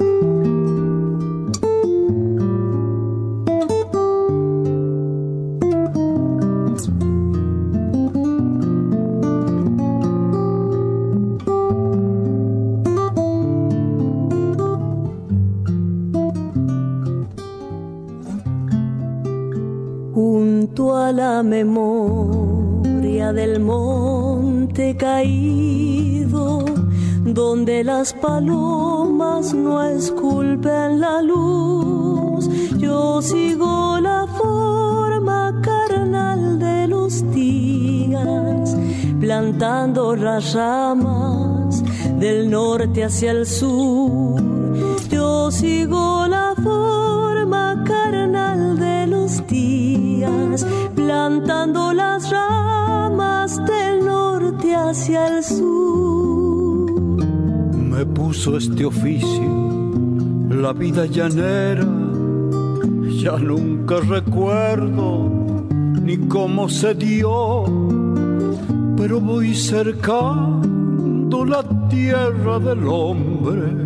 Hacia 43.21 43.31
el 43.33 43.45
sur. 43.45 44.41
Yo 45.11 45.51
sigo 45.51 46.25
la 46.27 46.55
forma 46.55 47.83
carnal 47.85 48.79
de 48.79 49.05
los 49.05 49.45
días, 49.45 50.65
plantando 50.95 51.93
las 51.93 52.31
ramas 52.31 53.63
del 53.67 54.05
norte 54.05 54.73
hacia 54.73 55.27
el 55.37 55.43
sur. 55.43 56.91
Me 57.91 58.03
puso 58.07 58.57
este 58.57 58.85
oficio, 58.85 60.49
la 60.49 60.73
vida 60.73 61.05
llanera, 61.05 61.85
ya 63.21 63.37
nunca 63.37 63.99
recuerdo 63.99 65.29
ni 66.01 66.17
cómo 66.27 66.67
se 66.69 66.95
dio, 66.95 67.65
pero 68.97 69.21
voy 69.21 69.53
cercando 69.53 71.45
la 71.45 71.61
tierra 71.91 72.57
del 72.57 72.87
hombre, 72.87 73.85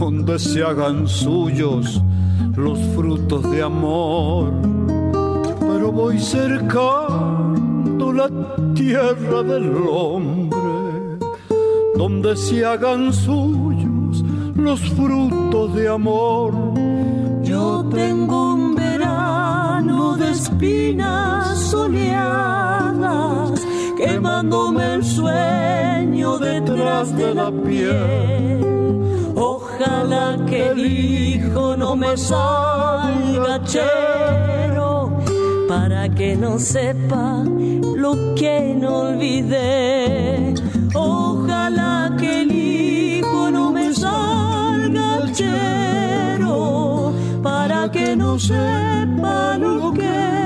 donde 0.00 0.38
se 0.38 0.62
hagan 0.64 1.06
suyos 1.06 2.02
los 2.56 2.78
frutos 2.96 3.48
de 3.52 3.62
amor. 3.62 4.52
Pero 5.60 5.92
voy 5.92 6.18
cercando 6.18 8.12
la 8.12 8.28
tierra 8.74 9.44
del 9.44 9.72
hombre, 9.88 11.18
donde 11.96 12.36
se 12.36 12.64
hagan 12.64 13.12
suyos 13.12 14.24
los 14.56 14.80
frutos 14.90 15.76
de 15.76 15.88
amor. 15.88 16.52
Yo 17.44 17.88
tengo 17.92 18.54
un 18.54 18.74
verano 18.74 20.16
de 20.16 20.32
espinas 20.32 21.60
soleadas, 21.60 23.52
quemándome 23.96 24.87
de 27.06 27.32
la 27.32 27.50
piel. 27.50 28.60
Ojalá 29.36 30.36
que 30.48 30.70
el 30.70 30.84
hijo 30.84 31.76
no 31.76 31.94
me 31.94 32.16
salga 32.16 33.62
chero, 33.62 35.12
para 35.68 36.08
que 36.08 36.34
no 36.34 36.58
sepa 36.58 37.44
lo 37.96 38.34
que 38.34 38.74
no 38.76 39.02
olvidé. 39.02 40.54
Ojalá 40.92 42.16
que 42.18 42.42
el 42.42 42.50
hijo 42.50 43.50
no 43.52 43.70
me 43.70 43.94
salga 43.94 45.32
chero, 45.32 47.12
para 47.44 47.88
que 47.92 48.16
no 48.16 48.40
sepa 48.40 49.56
lo 49.56 49.92
que 49.92 50.37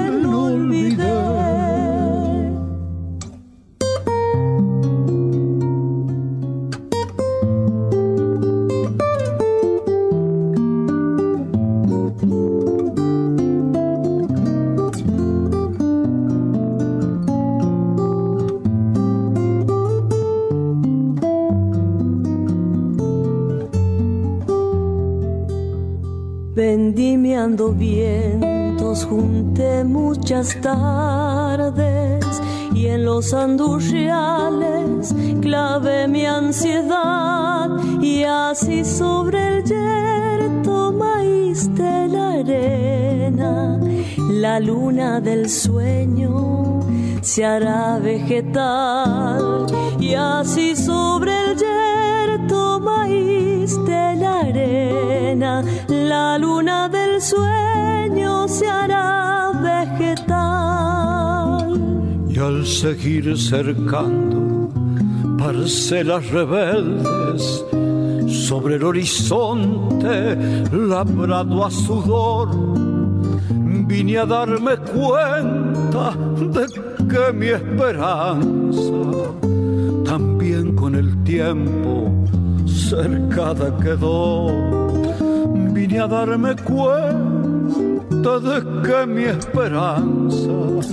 Vientos 27.33 29.07
junté 29.07 29.85
muchas 29.85 30.55
tardes 30.61 32.23
y 32.75 32.89
en 32.89 33.07
los 33.07 33.33
andurriales 33.33 35.15
clavé 35.41 36.09
mi 36.09 36.27
ansiedad 36.27 37.71
y 38.03 38.25
así 38.25 38.85
sobre 38.85 39.49
el 39.49 39.65
yerto 39.65 40.93
maíz 40.93 41.75
de 41.75 42.09
la 42.09 42.33
arena. 42.33 43.81
La 44.29 44.61
luna 44.61 45.19
del 45.23 45.49
sueño 45.49 46.81
se 47.23 47.47
hará 47.47 47.99
vegetal 47.99 49.67
y 49.99 50.13
así 50.15 50.77
sobre 50.77 51.33
el 51.45 51.57
yerto 51.57 52.79
maíz 52.79 53.83
de 53.87 54.17
la 54.17 54.41
arena. 54.41 55.65
La 55.89 56.37
luna 56.37 56.89
del 56.91 57.02
sueño 57.23 58.49
se 58.49 58.67
hará 58.67 59.53
vegetal. 59.63 60.91
Y 62.29 62.39
al 62.39 62.67
seguir 62.67 63.39
cercando 63.39 64.69
parcelas 65.39 66.29
rebeldes 66.31 67.65
sobre 68.27 68.77
el 68.77 68.85
horizonte 68.85 70.37
labrado 70.73 71.65
a 71.65 71.71
sudor, 71.71 72.49
vine 73.87 74.19
a 74.19 74.27
darme 74.27 74.77
cuenta 74.79 76.17
de 76.55 76.67
que 77.09 77.33
mi 77.33 77.49
esperanza 77.49 78.93
también 80.05 80.75
con 80.75 80.95
el 80.95 81.23
tiempo 81.25 82.13
cercada 82.67 83.77
quedó. 83.79 84.92
Vine 85.83 85.99
a 85.99 86.07
darme 86.07 86.55
cuenta 86.55 88.39
de 88.39 88.63
que 88.85 89.05
mi 89.05 89.25
esperanza 89.25 90.87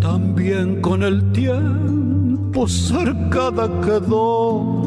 también 0.00 0.80
con 0.80 1.02
el 1.02 1.32
tiempo 1.32 2.68
cercada 2.68 3.68
quedó. 3.80 4.84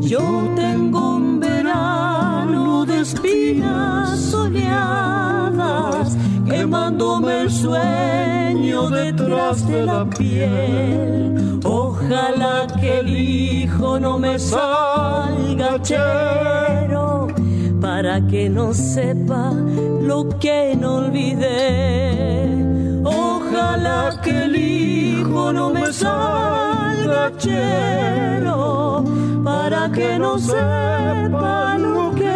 Yo 0.00 0.20
tengo 0.54 1.16
un 1.16 1.40
verano 1.40 2.86
de 2.86 3.00
espinas 3.00 4.16
soleadas, 4.16 6.16
quemándome 6.48 7.42
el 7.42 7.50
sueño 7.50 8.90
detrás 8.90 9.66
de 9.66 9.86
la 9.86 10.08
piel. 10.08 11.58
Ojalá 11.64 12.68
que 12.80 13.00
el 13.00 13.08
hijo 13.08 13.98
no 13.98 14.20
me 14.20 14.38
salga 14.38 15.82
chero, 15.82 17.26
para 17.80 18.20
que 18.26 18.48
no 18.48 18.74
sepa 18.74 19.52
lo 20.02 20.28
que 20.38 20.76
no 20.76 20.96
olvidé. 20.96 22.48
Ojalá 23.04 24.20
que 24.22 24.44
el 24.44 24.56
hijo 24.56 25.52
no 25.52 25.70
me 25.70 25.92
salga 25.92 27.32
chero, 27.38 29.04
para 29.42 29.90
que 29.90 30.18
no 30.18 30.38
sepa 30.38 31.78
lo 31.78 32.14
que 32.14 32.29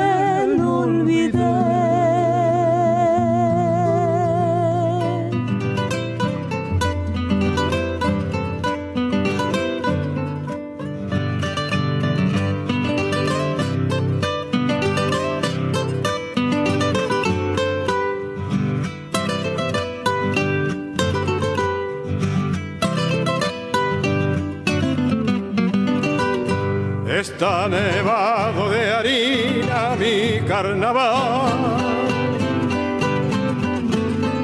Está 27.24 27.68
nevado 27.70 28.68
de 28.68 28.92
harina 28.92 29.96
mi 29.98 30.46
carnaval. 30.46 31.52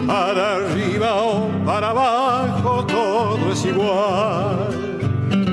Para 0.06 0.54
arriba 0.54 1.10
o 1.16 1.50
para 1.66 1.90
abajo 1.90 2.86
todo 2.86 3.52
es 3.52 3.64
igual. 3.66 4.56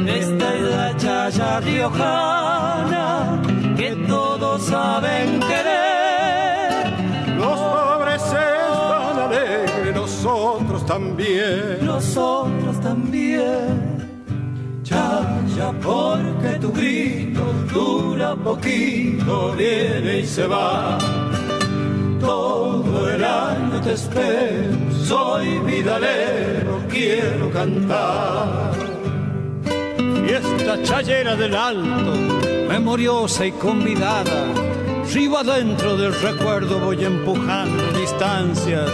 Esta 0.08 0.56
es 0.56 0.62
la 0.62 0.96
chaya 0.96 1.60
riojana 1.60 2.97
tu 16.68 16.74
grito 16.74 17.44
dura 17.74 18.36
poquito, 18.36 19.54
viene 19.54 20.20
y 20.20 20.26
se 20.26 20.48
va. 20.48 20.98
todo 22.20 23.10
el 23.10 23.24
año 23.24 23.82
te 23.82 23.94
espero, 23.94 24.76
soy 25.06 25.60
vidalero, 25.60 26.82
quiero 26.90 27.50
cantar. 27.52 28.74
Fiesta 30.26 30.84
chayera 30.84 31.36
del 31.36 31.56
alto, 31.56 32.14
memoriosa 32.68 33.46
y 33.46 33.52
convidada, 33.52 34.54
río 35.14 35.38
adentro 35.38 35.96
del 35.96 36.14
recuerdo 36.22 36.80
voy 36.80 37.04
empujando 37.06 37.92
distancias, 37.94 38.92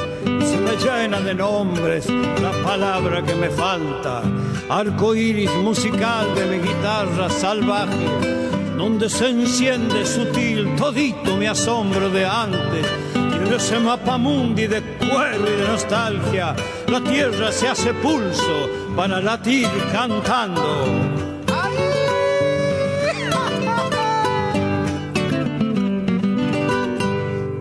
llena 0.78 1.20
de 1.22 1.34
nombres 1.34 2.08
la 2.10 2.52
palabra 2.64 3.22
que 3.24 3.36
me 3.36 3.50
falta, 3.50 4.22
arco 4.70 5.16
iris 5.16 5.54
musical 5.56 6.34
de 6.36 6.46
mi 6.46 6.58
guitarra 6.58 7.30
salvaje 7.30 8.34
donde 8.78 9.10
se 9.10 9.30
enciende 9.30 10.06
sutil 10.06 10.76
todito 10.76 11.38
mi 11.38 11.46
asombro 11.46 12.10
de 12.10 12.26
antes. 12.26 12.86
Y 13.16 13.48
en 13.48 13.54
ese 13.54 13.80
mapamundi 13.80 14.68
de 14.68 14.82
cuero 14.98 15.48
y 15.48 15.62
de 15.62 15.68
nostalgia, 15.68 16.56
la 16.88 17.02
tierra 17.02 17.52
se 17.52 17.70
hace 17.70 17.94
pulso 17.94 18.70
para 18.96 19.22
latir 19.22 19.70
cantando. 19.92 21.33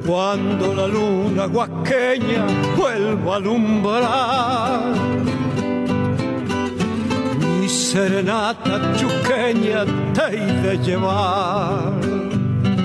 Cuando 0.07 0.75
la 0.75 0.87
luna 0.87 1.47
guaqueña 1.47 2.47
vuelva 2.77 3.35
a 3.35 3.37
alumbrar 3.37 5.13
serenata 7.93 8.95
chuqueña 8.97 9.85
te 10.15 10.27
he 10.37 10.47
de 10.63 10.79
llevar. 10.79 11.93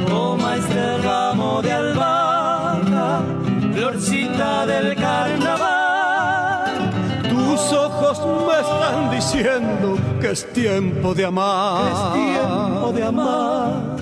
Toma 0.06 0.58
este 0.58 0.98
ramo 0.98 1.62
de 1.62 1.72
albahaca, 1.72 3.22
florcita 3.74 4.66
del 4.66 4.96
carnaval. 4.96 6.74
Tus 7.30 7.62
ojos 7.72 8.18
me 8.48 8.60
están 8.66 9.12
diciendo 9.12 9.98
que 10.20 10.32
es 10.32 10.52
tiempo 10.52 11.14
de 11.14 11.26
amar. 11.26 11.88
Es 11.88 12.14
tiempo 12.14 12.92
de 12.94 13.04
amar. 13.04 13.97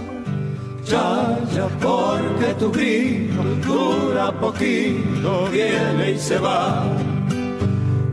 Ya, 0.86 1.36
porque 1.82 2.54
tu 2.60 2.72
grito 2.72 3.42
dura 3.66 4.32
poquito, 4.32 5.48
viene 5.52 6.12
y 6.12 6.20
se 6.20 6.38
va. 6.38 6.84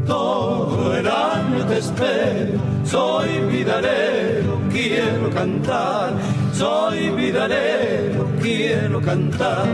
Todo 0.06 0.96
el 0.96 1.06
año 1.06 1.66
te 1.68 1.78
espero, 1.78 2.58
soy 2.84 3.28
vidalero, 3.50 4.58
quiero 4.70 5.28
cantar, 5.30 6.14
soy 6.54 7.10
vidalero, 7.10 8.26
quiero 8.40 9.02
cantar, 9.02 9.66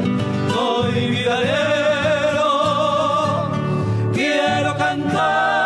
soy 0.53 1.07
vidalero, 1.11 2.51
quiero 4.13 4.77
cantar. 4.77 5.58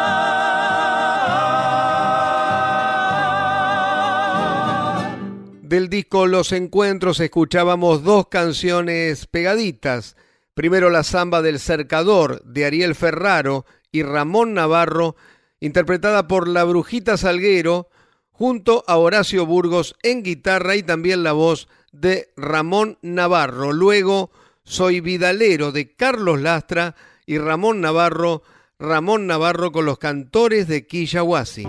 Del 5.72 5.88
disco 5.88 6.26
Los 6.26 6.52
Encuentros 6.52 7.18
escuchábamos 7.18 8.02
dos 8.02 8.28
canciones 8.28 9.26
pegaditas. 9.26 10.16
Primero 10.52 10.90
la 10.90 11.02
samba 11.02 11.40
del 11.40 11.58
cercador 11.58 12.42
de 12.44 12.66
Ariel 12.66 12.94
Ferraro 12.94 13.64
y 13.90 14.02
Ramón 14.02 14.52
Navarro, 14.52 15.16
interpretada 15.60 16.28
por 16.28 16.46
la 16.46 16.64
Brujita 16.64 17.16
Salguero, 17.16 17.88
junto 18.32 18.84
a 18.86 18.98
Horacio 18.98 19.46
Burgos 19.46 19.96
en 20.02 20.22
guitarra 20.22 20.76
y 20.76 20.82
también 20.82 21.22
la 21.22 21.32
voz 21.32 21.68
de 21.90 22.34
Ramón 22.36 22.98
Navarro. 23.00 23.72
Luego, 23.72 24.30
Soy 24.64 25.00
Vidalero 25.00 25.72
de 25.72 25.94
Carlos 25.96 26.38
Lastra 26.38 26.96
y 27.24 27.38
Ramón 27.38 27.80
Navarro, 27.80 28.42
Ramón 28.78 29.26
Navarro 29.26 29.72
con 29.72 29.86
los 29.86 29.96
cantores 29.96 30.68
de 30.68 30.86
Quillahuasi. 30.86 31.66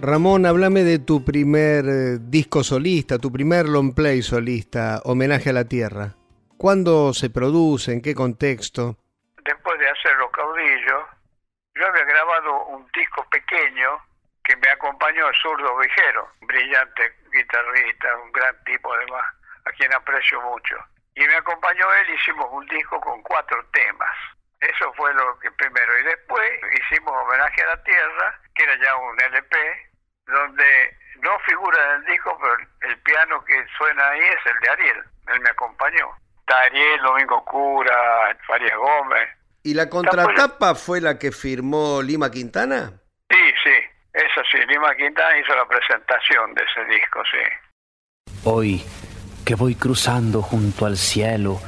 Ramón, 0.00 0.46
háblame 0.46 0.84
de 0.84 1.00
tu 1.00 1.24
primer 1.24 1.84
eh, 1.84 2.18
disco 2.20 2.62
solista, 2.62 3.18
tu 3.18 3.32
primer 3.32 3.66
long 3.68 3.96
play 3.96 4.22
solista, 4.22 5.00
Homenaje 5.02 5.50
a 5.50 5.52
la 5.52 5.64
Tierra. 5.64 6.14
¿Cuándo 6.56 7.12
se 7.12 7.30
produce? 7.30 7.92
¿En 7.92 8.00
qué 8.00 8.14
contexto? 8.14 8.96
Después 9.42 9.76
de 9.80 9.90
hacer 9.90 10.14
Los 10.18 10.30
Caudillos, 10.30 11.02
yo 11.74 11.84
había 11.84 12.04
grabado 12.04 12.66
un 12.66 12.86
disco 12.94 13.26
pequeño 13.28 13.98
que 14.44 14.54
me 14.58 14.68
acompañó 14.70 15.26
el 15.26 15.34
zurdo 15.34 15.76
Vigero, 15.78 16.30
brillante 16.42 17.02
guitarrista, 17.32 18.16
un 18.22 18.30
gran 18.30 18.54
tipo 18.64 18.94
además, 18.94 19.24
a 19.64 19.70
quien 19.72 19.92
aprecio 19.92 20.40
mucho. 20.42 20.76
Y 21.16 21.26
me 21.26 21.34
acompañó 21.34 21.92
él, 21.94 22.14
hicimos 22.14 22.46
un 22.52 22.64
disco 22.66 23.00
con 23.00 23.20
cuatro 23.22 23.58
temas. 23.72 24.14
Eso 24.60 24.92
fue 24.94 25.12
lo 25.14 25.38
que 25.40 25.50
primero. 25.50 25.98
Y 25.98 26.04
después 26.04 26.50
hicimos 26.72 27.12
Homenaje 27.12 27.62
a 27.62 27.74
la 27.74 27.82
Tierra, 27.82 28.40
que 28.54 28.62
era 28.62 28.76
ya 28.76 28.94
un 28.96 29.20
LP, 29.20 29.87
donde 30.28 30.96
no 31.22 31.38
figura 31.40 31.78
en 31.90 31.96
el 32.02 32.12
disco, 32.12 32.38
pero 32.40 32.54
el 32.92 32.98
piano 33.02 33.44
que 33.44 33.54
suena 33.76 34.08
ahí 34.08 34.20
es 34.20 34.46
el 34.46 34.60
de 34.60 34.68
Ariel, 34.70 35.04
él 35.34 35.40
me 35.40 35.50
acompañó. 35.50 36.08
Está 36.40 36.60
Ariel, 36.62 37.00
Domingo 37.02 37.44
Cura, 37.44 38.36
Faria 38.46 38.76
Gómez. 38.76 39.28
¿Y 39.62 39.74
la 39.74 39.88
contratapa 39.88 40.74
fue 40.74 41.00
la 41.00 41.18
que 41.18 41.32
firmó 41.32 42.00
Lima 42.02 42.30
Quintana? 42.30 42.92
Sí, 43.28 43.52
sí, 43.62 43.74
eso 44.12 44.40
sí, 44.50 44.58
Lima 44.68 44.94
Quintana 44.94 45.36
hizo 45.38 45.54
la 45.54 45.66
presentación 45.66 46.54
de 46.54 46.62
ese 46.62 46.84
disco, 46.86 47.22
sí. 47.30 48.32
Hoy 48.44 48.82
que 49.44 49.54
voy 49.54 49.74
cruzando 49.74 50.42
junto 50.42 50.86
al 50.86 50.96
cielo 50.96 51.58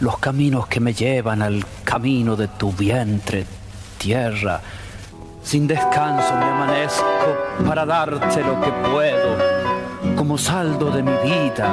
los 0.00 0.18
caminos 0.18 0.68
que 0.68 0.80
me 0.80 0.92
llevan 0.92 1.42
al 1.42 1.64
camino 1.84 2.36
de 2.36 2.48
tu 2.48 2.72
vientre, 2.72 3.44
tierra, 3.98 4.60
sin 5.48 5.66
descanso 5.66 6.34
me 6.34 6.44
amanezco 6.44 7.64
para 7.66 7.86
darte 7.86 8.42
lo 8.42 8.60
que 8.60 8.70
puedo, 8.92 10.14
como 10.14 10.36
saldo 10.36 10.90
de 10.90 11.02
mi 11.02 11.16
vida, 11.24 11.70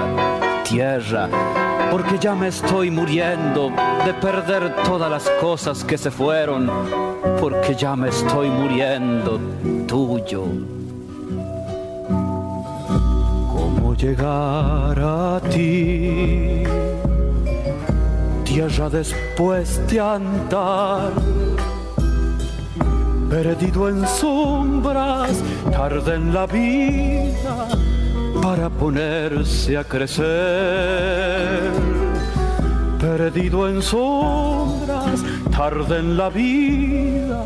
tierra, 0.64 1.28
porque 1.92 2.18
ya 2.18 2.36
me 2.36 2.48
estoy 2.48 2.90
muriendo 2.90 3.74
de 4.06 4.14
perder 4.14 4.74
todas 4.86 5.12
las 5.12 5.30
cosas 5.42 5.84
que 5.84 5.98
se 5.98 6.10
fueron, 6.10 6.72
porque 7.42 7.76
ya 7.76 7.98
me 7.98 8.08
estoy 8.08 8.50
muriendo 8.50 9.42
tuyo. 9.86 10.46
¿Cómo 13.52 13.94
llegar 13.94 14.98
a 15.02 15.42
ti? 15.50 16.64
Tierra 18.46 18.90
después 18.90 19.86
de 19.90 20.00
andar 20.00 21.12
perdido 23.36 23.90
en 23.90 24.08
sombras, 24.08 25.44
tarde 25.70 26.16
en 26.16 26.34
la 26.34 26.46
vida 26.48 27.68
para 28.42 28.70
ponerse 28.70 29.78
a 29.78 29.84
crecer. 29.84 31.70
Perdido 32.98 33.68
en 33.68 33.82
sombras, 33.82 35.22
tarde 35.52 36.00
en 36.00 36.16
la 36.16 36.30
vida 36.30 37.44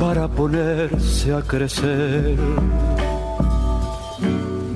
para 0.00 0.28
ponerse 0.28 1.34
a 1.34 1.42
crecer. 1.42 2.38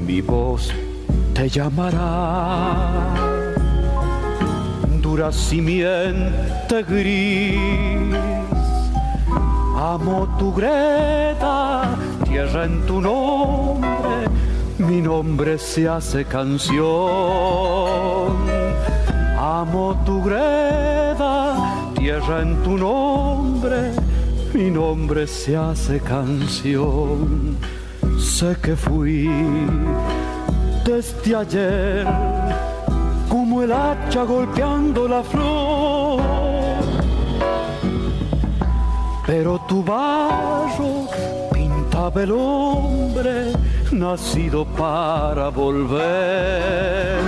Mi 0.07 0.21
voz 0.21 0.71
te 1.33 1.49
llamará, 1.49 2.91
dura 5.01 5.33
simiente 5.33 6.83
gris 6.83 8.37
Amo 9.77 10.27
tu 10.39 10.55
greda, 10.55 11.95
tierra 12.25 12.65
en 12.65 12.87
tu 12.87 12.99
nombre, 12.99 14.27
mi 14.79 15.03
nombre 15.03 15.59
se 15.59 15.87
hace 15.87 16.25
canción. 16.25 16.87
Amo 19.39 20.03
tu 20.07 20.23
greda, 20.23 21.93
tierra 21.95 22.41
en 22.41 22.57
tu 22.63 22.79
nombre, 22.79 23.93
mi 24.55 24.71
nombre 24.71 25.27
se 25.27 25.55
hace 25.55 26.01
canción. 26.01 27.59
Sé 28.19 28.57
que 28.63 28.75
fui 28.77 29.29
desde 30.87 31.37
ayer 31.37 32.07
como 33.29 33.63
el 33.63 33.73
hacha 33.73 34.23
golpeando 34.23 35.07
la 35.07 35.23
flor 35.23 36.06
pero 39.27 39.59
tu 39.67 39.83
barro 39.83 41.09
pintaba 41.53 42.23
el 42.23 42.31
hombre 42.31 43.53
nacido 43.91 44.65
para 44.65 45.49
volver. 45.49 47.21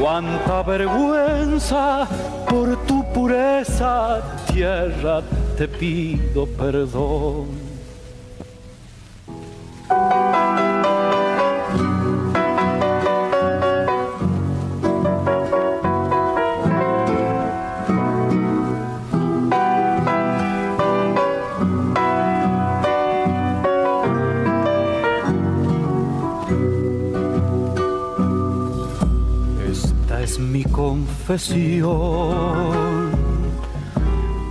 Cuánta 0.00 0.62
vergüenza 0.62 2.08
por 2.48 2.76
tu 2.86 3.04
pureza, 3.12 4.22
tierra, 4.46 5.20
te 5.58 5.68
pido 5.68 6.46
perdón. 6.46 7.65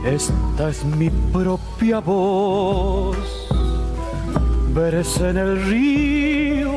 Esta 0.06 0.70
es 0.70 0.84
mi 0.84 1.10
propia 1.10 2.00
voz. 2.00 3.18
Verse 4.74 5.30
en 5.30 5.38
el 5.38 5.66
río, 5.66 6.72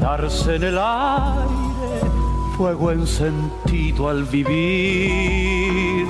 darse 0.00 0.56
en 0.56 0.64
el 0.64 0.78
aire, 0.78 2.00
fuego 2.56 2.90
encendido 2.90 4.08
al 4.08 4.24
vivir. 4.24 6.06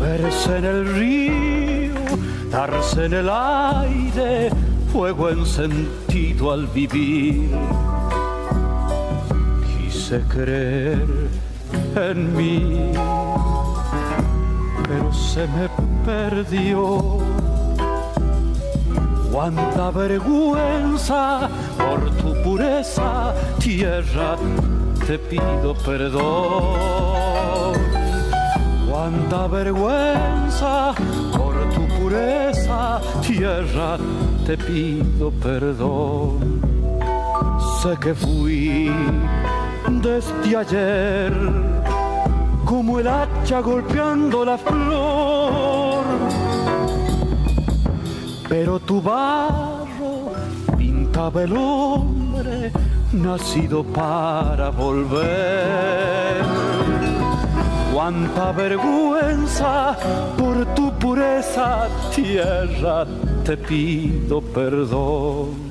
Verse 0.00 0.56
en 0.58 0.64
el 0.64 0.94
río, 0.94 1.94
darse 2.50 3.06
en 3.06 3.14
el 3.14 3.28
aire, 3.28 4.50
fuego 4.92 5.30
encendido 5.30 6.52
al 6.52 6.66
vivir 6.68 7.50
creer 10.28 11.06
en 11.96 12.36
mí, 12.36 12.92
pero 14.88 15.12
se 15.12 15.46
me 15.48 15.68
perdió. 16.04 17.18
Cuánta 19.32 19.90
vergüenza 19.90 21.48
por 21.78 22.10
tu 22.16 22.42
pureza, 22.42 23.32
tierra, 23.58 24.36
te 25.06 25.18
pido 25.18 25.74
perdón. 25.84 27.74
Cuánta 28.90 29.46
vergüenza 29.46 30.94
por 31.36 31.54
tu 31.74 31.86
pureza, 31.96 33.00
tierra, 33.26 33.98
te 34.46 34.58
pido 34.58 35.30
perdón. 35.30 36.60
Sé 37.82 37.96
que 37.98 38.14
fui 38.14 38.90
desde 40.02 40.56
ayer, 40.56 41.32
como 42.64 42.98
el 42.98 43.08
hacha 43.08 43.60
golpeando 43.60 44.44
la 44.44 44.56
flor. 44.56 46.04
Pero 48.48 48.80
tu 48.80 49.00
barro 49.00 50.32
pintaba 50.76 51.42
el 51.42 51.56
hombre 51.56 52.72
nacido 53.12 53.84
para 53.84 54.70
volver. 54.70 56.44
Cuánta 57.92 58.52
vergüenza 58.52 59.96
por 60.38 60.64
tu 60.74 60.92
pureza, 60.98 61.86
tierra, 62.14 63.06
te 63.44 63.56
pido 63.56 64.40
perdón. 64.40 65.69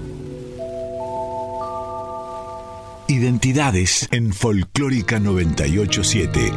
Identidades 3.09 4.07
en 4.11 4.31
Folclórica 4.31 5.17
987. 5.17 6.51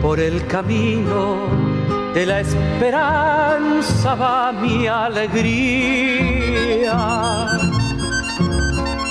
Por 0.00 0.18
el 0.18 0.46
camino 0.46 1.46
de 2.14 2.24
la 2.24 2.40
esperanza 2.40 4.14
va 4.14 4.50
mi 4.50 4.86
alegría. 4.86 6.33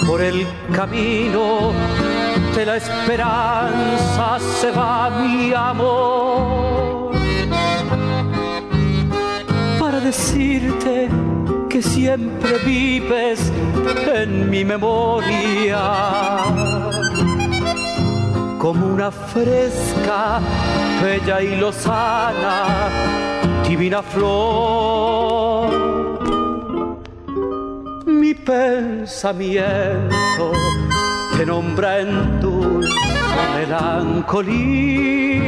Por 0.08 0.22
el 0.22 0.46
camino 0.74 1.72
de 2.56 2.66
la 2.66 2.76
esperanza 2.78 4.40
se 4.40 4.72
va 4.72 5.10
mi 5.10 5.54
amor. 5.54 7.12
Para 9.80 10.00
decirte 10.00 11.10
que 11.70 11.82
siempre 11.82 12.60
vives 12.66 13.52
en 14.14 14.50
mi 14.50 14.64
memoria 14.64 15.80
como 18.64 18.86
una 18.86 19.12
fresca, 19.12 20.40
bella 21.02 21.42
y 21.42 21.58
lozana, 21.58 22.88
divina 23.68 24.02
flor. 24.02 25.83
Mi 28.44 28.48
pensamiento 28.48 30.52
te 31.38 31.46
nombra 31.46 32.02
en 32.02 32.41
dulce 32.41 32.89
melancolía 33.56 35.44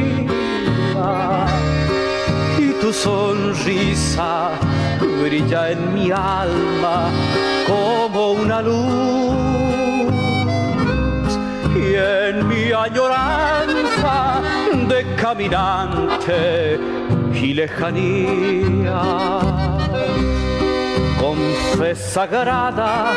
y 2.58 2.72
tu 2.80 2.90
sonrisa 2.94 4.52
brilla 5.20 5.72
en 5.72 5.92
mi 5.92 6.10
alma 6.10 7.10
como 7.66 8.32
una 8.32 8.62
luz 8.62 9.34
y 11.74 11.96
en 11.96 12.48
mi 12.48 12.72
añoranza 12.72 14.40
de 14.88 15.04
caminante 15.16 16.80
y 17.34 17.52
lejanía. 17.52 19.02
Con 21.20 21.36
fe 21.78 21.94
sagrada 21.94 23.14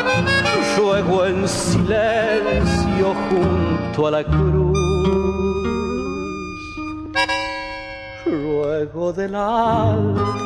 ruego 0.76 1.26
en 1.26 1.48
silencio 1.48 3.14
junto 3.28 4.06
a 4.06 4.10
la 4.10 4.24
cruz. 4.24 4.78
Ruego 8.24 9.12
del 9.12 9.34
alma 9.34 10.40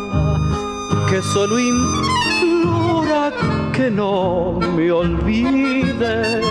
que 1.08 1.22
solo 1.22 1.58
implora 1.58 3.32
que 3.72 3.90
no 3.90 4.58
me 4.76 4.90
olvides 4.90 6.44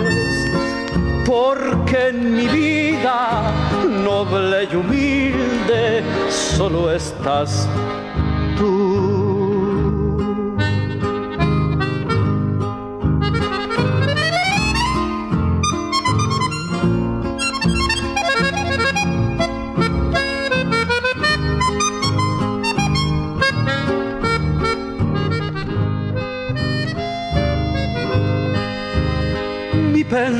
porque 1.26 2.08
en 2.08 2.36
mi 2.36 2.46
vida 2.48 3.52
noble 4.04 4.68
y 4.70 4.76
humilde 4.76 6.02
solo 6.30 6.92
estás 6.92 7.68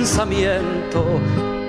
pensamiento 0.04 1.18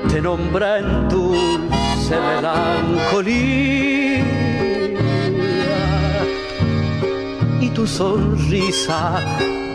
te 0.09 0.19
nombra 0.19 0.79
en 0.79 1.07
dulce 1.07 2.19
melancolía. 2.19 4.25
Y 7.61 7.69
tu 7.69 7.87
sonrisa 7.87 9.21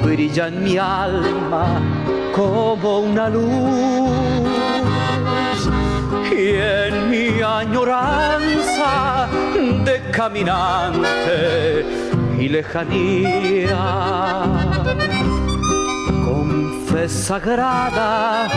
brilla 0.03 0.49
en 0.49 0.63
mi 0.63 0.77
alma 0.77 1.81
como 2.37 2.99
una 2.99 3.31
luz. 3.31 4.11
Y 6.31 6.51
en 6.55 7.11
mi 7.11 7.41
añoranza 7.41 9.27
de 9.87 10.03
caminante 10.11 11.87
y 12.39 12.51
lejanía 12.51 13.79
fe 16.91 17.09
sagrada, 17.09 18.49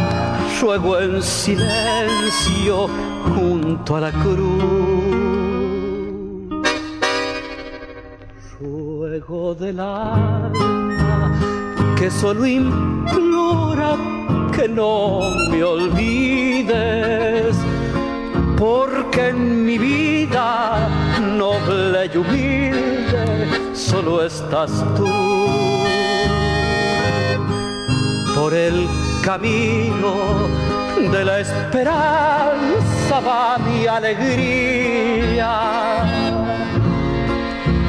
ruego 0.60 1.00
en 1.00 1.22
silencio 1.22 2.88
junto 3.36 3.96
a 3.96 4.02
la 4.02 4.12
cruz. 4.12 5.14
Ruego 8.60 9.54
del 9.56 9.80
alma 9.80 11.32
que 11.98 12.10
solo 12.10 12.46
implora 12.46 13.96
que 14.56 14.68
no 14.68 15.20
me 15.52 15.64
olvides, 15.64 17.56
porque 18.58 19.30
en 19.30 19.66
mi 19.66 19.78
vida 19.78 20.90
noble 21.38 22.10
y 22.12 22.18
humilde 22.18 23.48
solo 23.74 24.24
estás 24.26 24.72
tú 24.96 25.83
por 28.44 28.54
el 28.54 28.89
camino 29.24 30.50
de 31.14 31.24
la 31.24 31.39
esperanza 31.39 33.22
va 33.26 33.58
mi 33.58 33.88
alegría. 33.88 35.52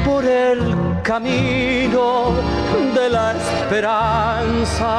Por 0.05 0.23
el 0.23 1.01
camino 1.03 2.31
de 2.95 3.09
la 3.09 3.33
esperanza 3.33 4.93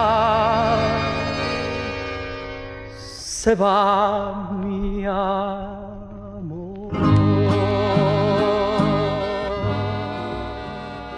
se 3.09 3.55
va 3.55 4.51
mi 4.63 5.07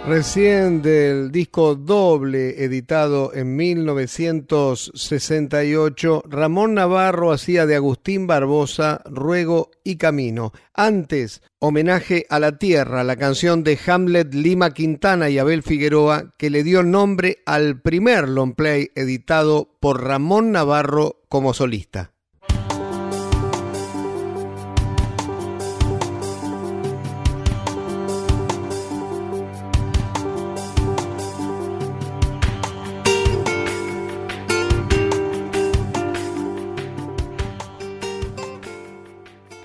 Recién 0.09 0.81
del 0.81 1.31
disco 1.31 1.75
doble 1.75 2.63
editado 2.63 3.31
en 3.31 3.55
1968, 3.55 6.23
Ramón 6.27 6.73
Navarro 6.73 7.31
hacía 7.31 7.67
de 7.67 7.75
Agustín 7.75 8.25
Barbosa 8.25 9.03
Ruego 9.05 9.69
y 9.83 9.97
Camino. 9.97 10.51
Antes, 10.73 11.43
homenaje 11.59 12.25
a 12.31 12.39
la 12.39 12.57
tierra, 12.57 13.03
la 13.03 13.17
canción 13.17 13.63
de 13.63 13.77
Hamlet 13.85 14.33
Lima 14.33 14.71
Quintana 14.71 15.29
y 15.29 15.37
Abel 15.37 15.61
Figueroa, 15.61 16.33
que 16.39 16.49
le 16.49 16.63
dio 16.63 16.81
nombre 16.81 17.43
al 17.45 17.79
primer 17.79 18.29
long 18.29 18.55
play 18.55 18.89
editado 18.95 19.77
por 19.79 20.03
Ramón 20.03 20.51
Navarro 20.51 21.21
como 21.29 21.53
solista. 21.53 22.13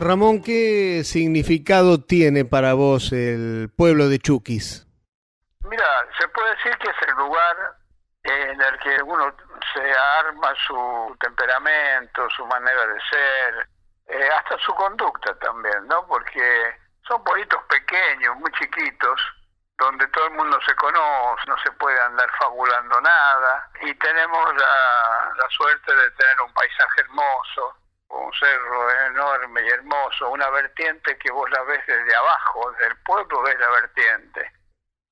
Ramón, 0.04 0.42
¿qué 0.42 1.00
significado 1.02 1.98
tiene 1.98 2.44
para 2.44 2.74
vos 2.74 3.10
el 3.10 3.72
pueblo 3.74 4.10
de 4.10 4.18
Chuquis? 4.18 4.86
Mira, 5.62 5.86
se 6.20 6.28
puede 6.28 6.50
decir 6.56 6.76
que 6.76 6.90
es 6.90 7.08
el 7.08 7.14
lugar 7.14 7.56
en 8.22 8.60
el 8.60 8.78
que 8.80 9.02
uno 9.02 9.34
se 9.72 9.80
arma 9.80 10.52
su 10.66 11.16
temperamento, 11.20 12.28
su 12.36 12.44
manera 12.44 12.86
de 12.86 13.00
ser, 13.08 13.68
eh, 14.08 14.28
hasta 14.38 14.58
su 14.58 14.74
conducta 14.74 15.34
también, 15.38 15.88
¿no? 15.88 16.06
Porque 16.06 16.76
son 17.08 17.24
pueblitos 17.24 17.62
pequeños, 17.70 18.36
muy 18.36 18.52
chiquitos, 18.52 19.18
donde 19.78 20.06
todo 20.08 20.26
el 20.26 20.34
mundo 20.34 20.58
se 20.66 20.74
conoce, 20.74 21.46
no 21.48 21.56
se 21.64 21.72
puede 21.72 21.98
andar 21.98 22.30
fabulando 22.38 23.00
nada, 23.00 23.70
y 23.80 23.94
tenemos 23.94 24.54
la, 24.54 25.32
la 25.34 25.48
suerte 25.48 25.96
de 25.96 26.10
tener 26.10 26.40
un 26.42 26.52
paisaje 26.52 27.00
hermoso, 27.00 27.83
un 28.14 28.32
cerro 28.34 28.90
enorme 29.06 29.62
y 29.62 29.68
hermoso, 29.68 30.30
una 30.30 30.48
vertiente 30.50 31.16
que 31.18 31.30
vos 31.30 31.50
la 31.50 31.62
ves 31.62 31.84
desde 31.86 32.14
abajo, 32.14 32.70
desde 32.72 32.86
el 32.86 32.96
pueblo 33.02 33.42
ves 33.42 33.58
la 33.58 33.68
vertiente. 33.70 34.52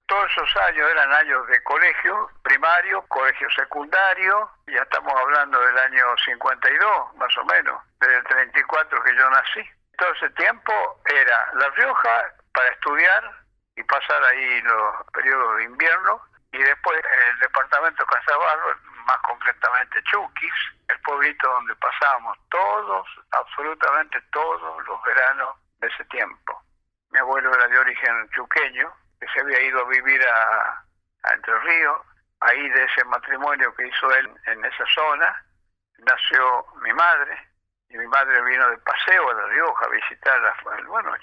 Todos 0.07 0.31
esos 0.31 0.57
años 0.69 0.91
eran 0.91 1.13
años 1.13 1.47
de 1.49 1.63
colegio 1.63 2.31
primario, 2.43 3.03
colegio 3.09 3.49
secundario, 3.51 4.51
ya 4.67 4.83
estamos 4.83 5.13
hablando 5.19 5.59
del 5.61 5.79
año 5.79 6.05
52, 6.25 7.17
más 7.17 7.37
o 7.39 7.45
menos, 7.47 7.83
desde 8.01 8.17
el 8.17 8.25
34 8.25 9.03
que 9.03 9.17
yo 9.17 9.31
nací. 9.31 9.71
Todo 9.97 10.13
ese 10.13 10.31
tiempo 10.31 11.01
era 11.07 11.49
La 11.55 11.69
Rioja 11.71 12.25
para 12.53 12.69
estudiar 12.69 13.43
y 13.77 13.83
pasar 13.85 14.23
ahí 14.25 14.61
los 14.63 15.07
periodos 15.13 15.57
de 15.57 15.65
invierno, 15.65 16.21
y 16.53 16.59
después 16.59 17.01
el 17.29 17.39
departamento 17.39 18.05
Casabarro, 18.05 18.77
más 19.07 19.19
concretamente 19.27 20.03
Chuquis, 20.03 20.53
el 21.03 21.11
pueblito 21.11 21.49
donde 21.49 21.75
pasábamos 21.77 22.39
todos, 22.49 23.07
absolutamente 23.33 24.21
todos 24.33 24.87
los 24.87 25.03
veranos 25.03 25.57
de 25.81 25.89
ese 25.89 26.05
tiempo. 26.07 26.63
Mi 27.11 27.19
abuelo 27.19 27.53
era 27.55 27.67
de 27.67 27.79
origen 27.79 28.31
chuqueño, 28.31 28.93
que 29.21 29.27
se 29.29 29.41
había 29.41 29.61
ido 29.61 29.81
a 29.81 29.89
vivir 29.89 30.23
a, 30.27 30.85
Entre 31.33 31.59
Ríos, 31.61 32.01
ahí 32.41 32.69
de 32.69 32.85
ese 32.85 33.05
matrimonio 33.05 33.75
que 33.75 33.87
hizo 33.87 34.15
él 34.15 34.31
en 34.47 34.65
esa 34.65 34.85
zona, 34.87 35.45
nació 35.99 36.67
mi 36.83 36.93
madre, 36.93 37.37
y 37.89 37.99
mi 37.99 38.07
madre 38.07 38.43
vino 38.43 38.69
de 38.71 38.79
paseo 38.79 39.31
a 39.31 39.35
La 39.35 39.47
Rioja 39.47 39.87
a 39.87 39.89
visitar, 39.89 40.47
a, 40.47 40.83
bueno, 40.87 41.15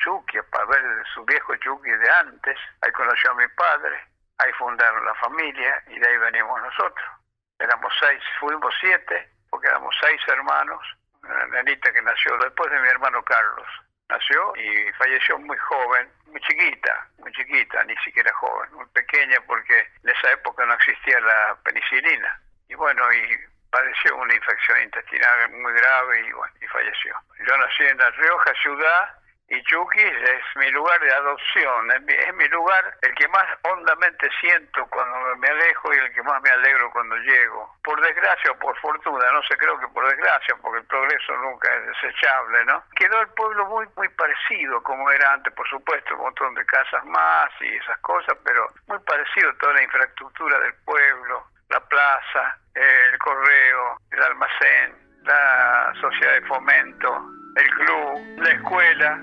para 0.52 0.66
ver 0.66 1.06
su 1.14 1.26
viejo 1.26 1.56
Chuquia 1.58 1.98
de 1.98 2.10
antes, 2.12 2.58
ahí 2.82 2.92
conoció 2.92 3.32
a 3.32 3.36
mi 3.36 3.48
padre, 3.50 4.08
ahí 4.38 4.52
fundaron 4.54 5.04
la 5.04 5.16
familia 5.16 5.84
y 5.88 6.00
de 6.00 6.08
ahí 6.08 6.18
venimos 6.18 6.62
nosotros. 6.62 7.10
Éramos 7.58 7.92
seis, 8.00 8.24
fuimos 8.40 8.74
siete, 8.80 9.30
porque 9.50 9.68
éramos 9.68 9.96
seis 10.02 10.22
hermanos, 10.28 10.80
una 11.24 11.46
nenita 11.48 11.92
que 11.92 12.02
nació 12.02 12.38
después 12.38 12.72
de 12.72 12.80
mi 12.80 12.88
hermano 12.88 13.24
Carlos. 13.24 13.68
Nació 14.10 14.56
y 14.56 14.92
falleció 14.94 15.38
muy 15.38 15.58
joven, 15.58 16.10
muy 16.28 16.42
chiquita, 16.42 17.08
muy 17.20 17.32
chiquita, 17.32 17.84
ni 17.84 17.96
siquiera 17.98 18.34
joven, 18.34 18.74
muy 18.74 18.86
pequeña 18.88 19.38
porque 19.46 19.88
en 20.04 20.10
esa 20.10 20.32
época 20.32 20.66
no 20.66 20.74
existía 20.74 21.20
la 21.20 21.56
penicilina. 21.64 22.42
Y 22.70 22.76
bueno, 22.76 23.04
y 23.14 23.38
padeció 23.70 24.16
una 24.16 24.34
infección 24.34 24.82
intestinal 24.82 25.52
muy 25.52 25.74
grave 25.74 26.28
y, 26.28 26.32
bueno, 26.32 26.54
y 26.60 26.68
falleció. 26.68 27.16
Yo 27.46 27.58
nací 27.58 27.84
en 27.84 27.98
La 27.98 28.10
Rioja, 28.12 28.54
ciudad, 28.62 29.19
y 29.50 29.64
Chuquis 29.64 30.04
es 30.06 30.44
mi 30.58 30.70
lugar 30.70 31.00
de 31.02 31.12
adopción, 31.12 31.92
es 31.92 32.36
mi, 32.36 32.48
lugar 32.50 32.96
el 33.02 33.16
que 33.16 33.28
más 33.30 33.46
hondamente 33.64 34.30
siento 34.40 34.86
cuando 34.88 35.36
me 35.38 35.48
alejo 35.48 35.92
y 35.94 35.98
el 35.98 36.14
que 36.14 36.22
más 36.22 36.40
me 36.44 36.52
alegro 36.52 36.92
cuando 36.92 37.16
llego. 37.18 37.76
Por 37.84 38.00
desgracia 38.00 38.52
o 38.52 38.60
por 38.60 38.78
fortuna, 38.80 39.32
no 39.32 39.42
sé, 39.44 39.58
creo 39.58 39.80
que 39.80 39.88
por 39.88 40.08
desgracia, 40.08 40.56
porque 40.62 40.80
el 40.80 40.86
progreso 40.86 41.36
nunca 41.38 41.74
es 41.76 41.88
desechable, 41.88 42.64
¿no? 42.66 42.84
Quedó 42.96 43.22
el 43.22 43.28
pueblo 43.30 43.66
muy, 43.66 43.88
muy 43.96 44.08
parecido 44.10 44.84
como 44.84 45.10
era 45.10 45.34
antes, 45.34 45.52
por 45.54 45.68
supuesto, 45.68 46.16
un 46.16 46.22
montón 46.22 46.54
de 46.54 46.66
casas 46.66 47.04
más 47.06 47.50
y 47.62 47.76
esas 47.76 47.98
cosas, 48.00 48.38
pero 48.44 48.68
muy 48.88 49.00
parecido 49.00 49.52
toda 49.56 49.74
la 49.74 49.84
infraestructura 49.84 50.60
del 50.60 50.74
pueblo, 50.86 51.44
la 51.70 51.80
plaza, 51.80 52.58
el 52.76 53.18
correo, 53.18 53.98
el 54.12 54.24
almacén, 54.24 54.96
la 55.24 55.92
sociedad 56.00 56.34
de 56.34 56.42
fomento, 56.48 57.26
el 57.56 57.70
club, 57.72 58.44
la 58.44 58.50
escuela, 58.52 59.20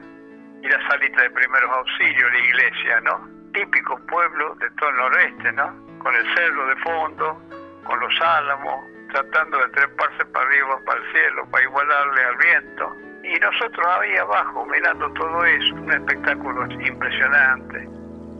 y 0.66 0.68
la 0.68 0.88
salita 0.88 1.22
de 1.22 1.30
primeros 1.30 1.70
auxilios, 1.70 2.32
la 2.32 2.38
iglesia, 2.38 3.00
¿no? 3.02 3.28
Típico 3.52 3.98
pueblo 4.06 4.54
de 4.56 4.68
todo 4.70 4.90
el 4.90 4.96
noreste, 4.96 5.52
¿no? 5.52 5.98
Con 5.98 6.14
el 6.14 6.24
cerro 6.34 6.66
de 6.66 6.76
fondo, 6.76 7.40
con 7.84 8.00
los 8.00 8.20
álamos, 8.20 8.84
tratando 9.12 9.58
de 9.58 9.68
treparse 9.68 10.24
para 10.26 10.44
arriba, 10.44 10.78
para 10.84 10.98
el 11.00 11.12
cielo, 11.12 11.46
para 11.50 11.64
igualarle 11.64 12.24
al 12.24 12.36
viento. 12.36 12.96
Y 13.22 13.38
nosotros 13.38 13.86
ahí 14.00 14.16
abajo 14.16 14.66
mirando 14.66 15.08
todo 15.12 15.44
eso, 15.44 15.74
un 15.74 15.92
espectáculo 15.92 16.66
impresionante. 16.72 17.88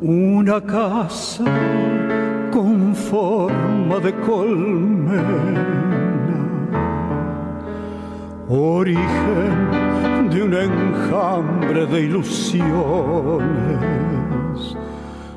Una 0.00 0.60
casa 0.60 1.44
con 2.52 2.94
forma 2.94 3.98
de 4.00 4.12
colmena 4.20 5.86
origen 8.48 9.75
de 10.36 10.42
un 10.42 10.52
enjambre 10.52 11.86
de 11.86 12.02
ilusiones, 12.02 12.66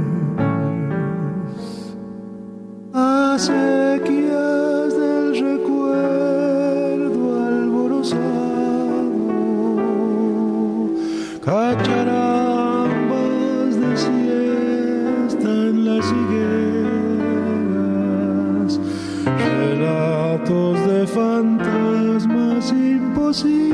Imposibles, 23.33 23.65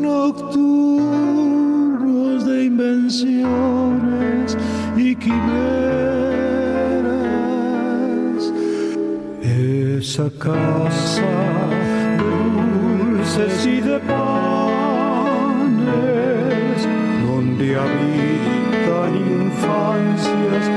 nocturnos 0.00 0.46
de 2.46 2.64
invenciones 2.64 4.56
y 4.96 5.14
quimeras. 5.16 5.44
Esa 9.42 10.30
casa 10.38 11.22
y 13.66 13.80
de 13.80 13.98
panes, 14.00 14.28
donde 17.26 17.76
habitan 17.76 19.16
infancias 19.16 20.73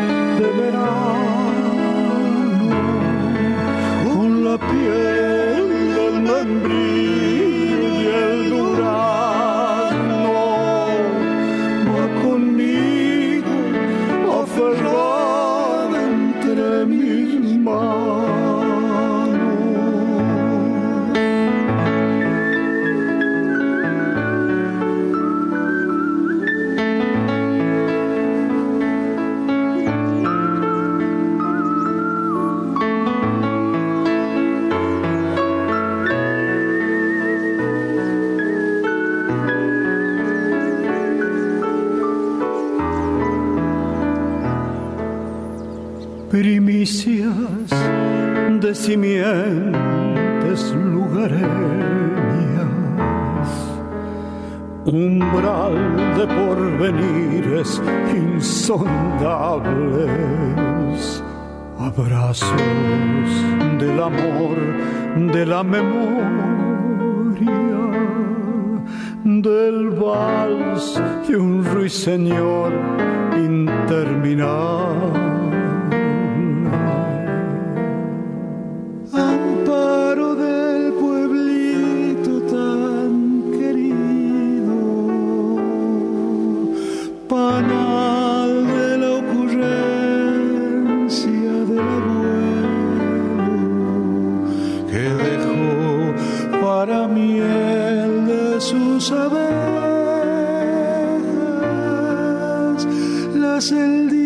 Lo 103.58 104.16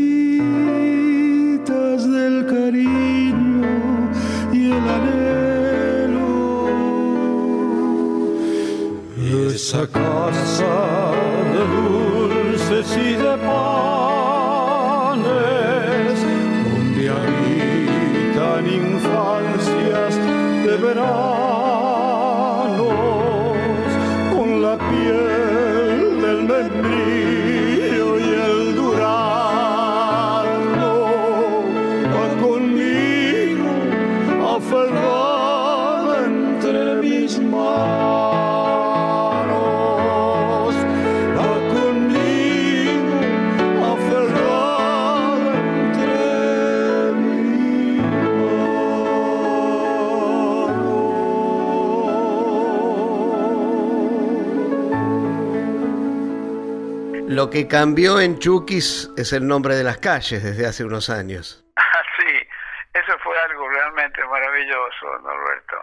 que 57.52 57.68
cambió 57.68 58.22
en 58.22 58.40
Chukis 58.40 59.12
es 59.18 59.34
el 59.34 59.46
nombre 59.46 59.76
de 59.76 59.84
las 59.84 59.98
calles 59.98 60.42
desde 60.42 60.66
hace 60.66 60.84
unos 60.84 61.10
años. 61.10 61.64
Ah, 61.76 62.04
sí, 62.18 62.48
eso 62.94 63.20
fue 63.20 63.38
algo 63.42 63.68
realmente 63.68 64.24
maravilloso, 64.26 65.20
Norberto. 65.20 65.78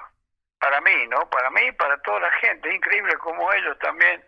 Para 0.58 0.80
mí, 0.80 1.06
¿no? 1.08 1.28
Para 1.28 1.50
mí 1.50 1.60
y 1.66 1.72
para 1.72 2.00
toda 2.02 2.20
la 2.20 2.30
gente. 2.32 2.74
Increíble 2.74 3.14
como 3.18 3.52
ellos 3.52 3.78
también 3.80 4.24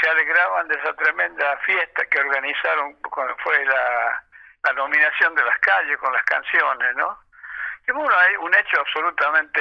se 0.00 0.08
alegraban 0.08 0.66
de 0.68 0.74
esa 0.74 0.92
tremenda 0.94 1.56
fiesta 1.58 2.04
que 2.06 2.18
organizaron 2.18 2.94
cuando 3.02 3.36
fue 3.44 3.64
la, 3.64 4.24
la 4.64 4.72
nominación 4.72 5.34
de 5.34 5.44
las 5.44 5.58
calles 5.58 5.96
con 5.98 6.12
las 6.12 6.24
canciones, 6.24 6.96
¿no? 6.96 7.16
Y 7.86 7.92
bueno, 7.92 8.14
hay 8.18 8.34
un 8.36 8.54
hecho 8.54 8.80
absolutamente 8.80 9.60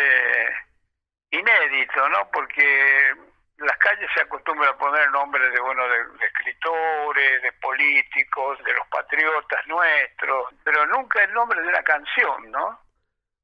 inédito, 1.31 2.09
¿no? 2.09 2.29
Porque 2.31 3.13
las 3.61 3.77
calles 3.77 4.09
se 4.13 4.21
acostumbran 4.21 4.69
a 4.69 4.77
poner 4.77 5.09
nombres 5.11 5.51
de 5.51 5.59
bueno 5.59 5.87
de, 5.87 6.25
escritores, 6.25 7.41
de 7.41 7.51
políticos, 7.53 8.63
de 8.63 8.73
los 8.73 8.87
patriotas 8.87 9.65
nuestros, 9.67 10.53
pero 10.63 10.85
nunca 10.87 11.23
el 11.23 11.33
nombre 11.33 11.61
de 11.61 11.67
una 11.67 11.83
canción, 11.83 12.51
¿no? 12.51 12.79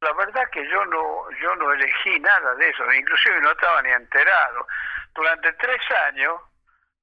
La 0.02 0.14
verdad 0.14 0.50
que 0.52 0.68
yo 0.68 0.86
no 0.86 1.30
yo 1.42 1.56
no 1.56 1.74
elegí 1.74 2.20
nada 2.20 2.56
de 2.56 2.70
eso, 2.70 2.94
inclusive 2.94 3.42
no 3.42 3.52
estaba 3.52 3.82
ni 3.82 3.90
enterado. 3.92 4.68
Durante 5.14 5.54
tres 5.54 5.82
años 6.08 6.42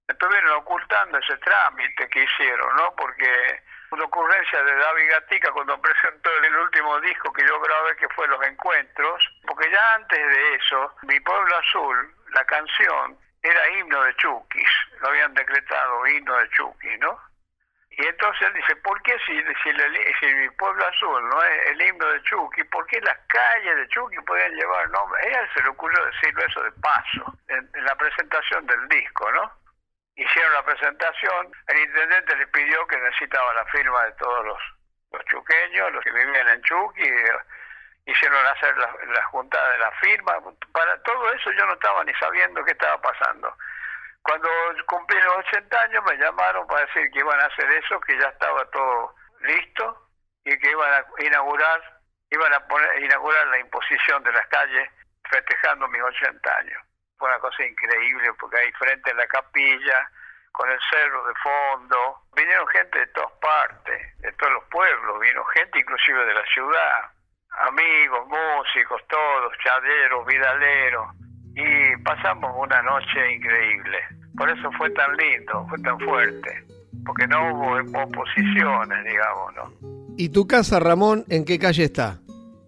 estuvieron 0.07 0.53
ocultando 0.53 1.19
ese 1.19 1.37
trámite 1.39 2.09
que 2.09 2.23
hicieron, 2.23 2.77
¿no? 2.77 2.95
Porque 2.97 3.63
una 3.91 4.05
ocurrencia 4.05 4.63
de 4.63 4.75
David 4.75 5.11
Gatica 5.11 5.53
cuando 5.53 5.81
presentó 5.81 6.31
el 6.43 6.57
último 6.57 7.01
disco 7.01 7.33
que 7.33 7.47
yo 7.47 7.61
grabé 7.61 7.97
que 7.97 8.09
fue 8.11 8.27
Los 8.29 8.43
Encuentros, 8.43 9.25
porque 9.47 9.71
ya 9.71 9.95
antes 9.95 10.19
de 10.19 10.55
eso, 10.57 10.95
Mi 11.03 11.19
Pueblo 11.21 11.57
Azul 11.57 12.15
la 12.35 12.45
canción 12.45 13.19
era 13.43 13.71
himno 13.71 14.03
de 14.03 14.15
Chukis, 14.17 14.69
lo 15.01 15.09
habían 15.09 15.35
decretado 15.35 16.07
himno 16.07 16.37
de 16.37 16.49
Chukis, 16.51 16.99
¿no? 17.01 17.19
Y 17.97 18.07
entonces 18.07 18.49
él 18.49 18.55
dice, 18.55 18.75
¿por 18.77 19.01
qué 19.03 19.17
si, 19.25 19.41
si, 19.63 20.35
mi 20.35 20.51
pueblo 20.51 20.85
azul 20.85 21.29
no 21.29 21.43
es 21.45 21.67
el 21.67 21.83
himno 21.83 22.07
de 22.09 22.23
Chucky, 22.23 22.65
por 22.65 22.85
qué 22.89 23.01
las 23.01 23.17
calles 23.29 23.77
de 23.77 23.89
Chucky 23.89 24.17
pueden 24.27 24.53
llevar 24.57 24.91
nombre? 24.91 25.21
A 25.23 25.41
él 25.41 25.49
se 25.55 25.63
le 25.63 25.69
ocurrió 25.69 26.05
decirlo 26.07 26.45
eso 26.45 26.63
de 26.63 26.73
paso, 26.73 27.39
en, 27.49 27.71
la 27.85 27.95
presentación 27.95 28.67
del 28.67 28.89
disco, 28.89 29.31
¿no? 29.31 29.53
Hicieron 30.17 30.53
la 30.55 30.65
presentación, 30.65 31.53
el 31.69 31.79
intendente 31.79 32.37
le 32.37 32.47
pidió 32.49 32.85
que 32.89 32.97
necesitaba 32.99 33.55
la 33.55 33.65
firma 33.67 34.05
de 34.05 34.13
todos 34.13 34.45
los, 34.45 34.59
los 35.13 35.25
chuqueños, 35.27 35.93
los 35.93 36.03
que 36.03 36.11
vivían 36.11 36.49
en 36.49 36.63
Chucky, 36.63 37.09
hicieron 38.07 38.47
hacer 38.47 38.77
la, 38.77 38.95
la 39.07 39.25
juntada 39.27 39.71
de 39.73 39.79
la 39.79 39.91
firma. 39.93 40.35
Para 40.73 41.03
todo 41.03 41.33
eso 41.33 41.51
yo 41.53 41.67
no 41.67 41.75
estaba 41.75 42.05
ni 42.05 42.15
sabiendo 42.15 42.65
qué 42.65 42.73
estaba 42.73 43.01
pasando. 43.01 43.55
Cuando 44.23 44.49
cumplí 44.87 45.21
los 45.21 45.37
80 45.37 45.81
años 45.83 46.05
me 46.05 46.17
llamaron 46.17 46.67
para 46.67 46.87
decir 46.87 47.11
que 47.11 47.19
iban 47.19 47.39
a 47.41 47.45
hacer 47.45 47.71
eso, 47.73 48.01
que 48.01 48.19
ya 48.19 48.29
estaba 48.29 48.65
todo 48.71 49.15
listo 49.41 50.09
y 50.45 50.59
que 50.59 50.71
iban 50.71 50.91
a 50.93 51.23
inaugurar, 51.23 52.01
iban 52.31 52.53
a 52.55 52.61
poner, 52.67 53.03
inaugurar 53.03 53.47
la 53.49 53.59
imposición 53.59 54.23
de 54.23 54.33
las 54.33 54.47
calles 54.47 54.89
festejando 55.29 55.89
mis 55.89 56.03
80 56.03 56.57
años. 56.57 56.83
Fue 57.19 57.29
una 57.29 57.39
cosa 57.39 57.65
increíble 57.65 58.33
porque 58.41 58.59
ahí 58.59 58.73
frente 58.73 59.11
a 59.11 59.15
la 59.15 59.27
capilla, 59.27 60.09
con 60.53 60.71
el 60.71 60.79
cerro 60.91 61.27
de 61.27 61.35
fondo, 61.35 62.23
vinieron 62.35 62.67
gente 62.69 62.99
de 62.99 63.07
todas 63.09 63.33
partes, 63.41 64.19
de 64.21 64.33
todos 64.33 64.53
los 64.53 64.65
pueblos, 64.65 65.21
vino 65.21 65.45
gente 65.47 65.81
inclusive 65.81 66.25
de 66.25 66.35
la 66.35 66.45
ciudad, 66.47 67.11
amigos, 67.63 68.21
músicos, 68.27 69.01
todos, 69.09 69.53
chaderos, 69.63 70.27
vidaleros, 70.27 71.07
y 71.55 72.03
pasamos 72.03 72.51
una 72.59 72.83
noche 72.83 73.35
increíble. 73.37 73.99
Por 74.37 74.51
eso 74.51 74.71
fue 74.77 74.91
tan 74.91 75.17
lindo, 75.17 75.67
fue 75.69 75.79
tan 75.79 75.99
fuerte, 76.01 76.65
porque 77.07 77.27
no 77.29 77.53
hubo 77.53 78.03
oposiciones, 78.03 79.05
digamos, 79.05 79.55
¿no? 79.55 79.73
¿Y 80.17 80.29
tu 80.31 80.47
casa, 80.47 80.81
Ramón, 80.81 81.25
en 81.29 81.45
qué 81.45 81.59
calle 81.59 81.85
está? 81.85 82.19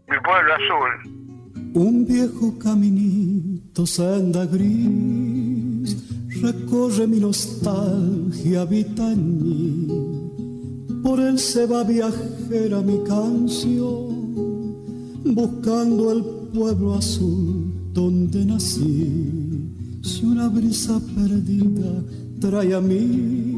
Mi 0.08 0.18
pueblo 0.20 0.54
azul. 0.54 0.90
Un 1.74 2.06
viejo 2.06 2.58
caminito, 2.62 3.86
senda 3.86 4.46
gris, 4.46 6.40
recorre 6.42 7.06
mi 7.06 7.20
nostalgia 7.20 8.64
vitaní. 8.64 9.88
Por 11.02 11.20
él 11.20 11.38
se 11.38 11.66
va 11.66 11.84
viajera 11.84 12.78
mi 12.78 13.04
canción 13.04 14.25
buscando 15.34 16.12
el 16.12 16.22
pueblo 16.52 16.94
azul 16.94 17.72
donde 17.92 18.44
nací. 18.44 19.62
Si 20.02 20.24
una 20.24 20.48
brisa 20.48 21.00
perdida 21.14 22.04
trae 22.40 22.74
a 22.74 22.80
mí 22.80 23.54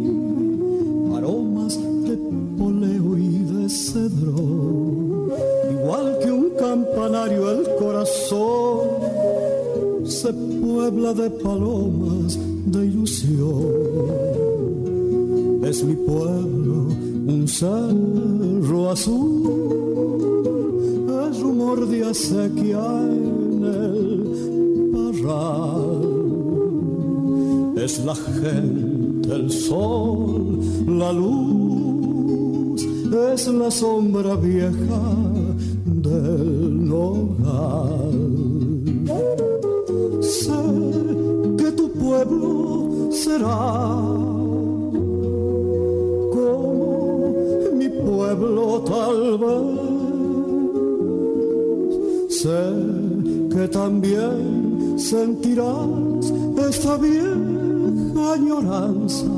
aromas 1.16 1.78
de 2.06 2.16
poleo 2.56 3.18
y 3.18 3.38
de 3.52 3.68
cedro, 3.68 5.28
igual 5.72 6.18
que 6.22 6.30
un 6.30 6.50
campanario 6.58 7.50
el 7.50 7.66
corazón 7.78 8.88
se 10.04 10.32
puebla 10.32 11.12
de 11.12 11.30
palomas 11.30 12.38
de 12.66 12.86
ilusión. 12.86 13.64
Es 15.64 15.84
mi 15.84 15.94
pueblo 15.96 16.86
un 17.26 17.46
cerro 17.46 18.90
azul 18.90 20.27
rumor 21.40 21.86
de 21.86 22.04
acequia 22.04 22.84
en 23.02 23.64
el 23.64 24.90
parral. 24.92 26.18
Es 27.76 28.04
la 28.04 28.14
gente, 28.14 29.34
el 29.34 29.50
sol, 29.50 30.60
la 30.86 31.12
luz, 31.12 32.86
es 33.32 33.46
la 33.48 33.70
sombra 33.70 34.34
vieja 34.36 35.02
del 35.84 36.92
hogar. 36.92 38.12
Sé 40.20 40.62
que 41.56 41.72
tu 41.72 41.90
pueblo 41.92 43.08
será 43.10 43.96
como 46.34 47.72
mi 47.76 47.88
pueblo 47.88 48.82
tal 48.84 49.38
vez. 49.38 49.87
También 53.70 54.98
sentirás 54.98 56.32
esta 56.68 56.96
vieja 56.96 58.32
añoranza 58.34 59.37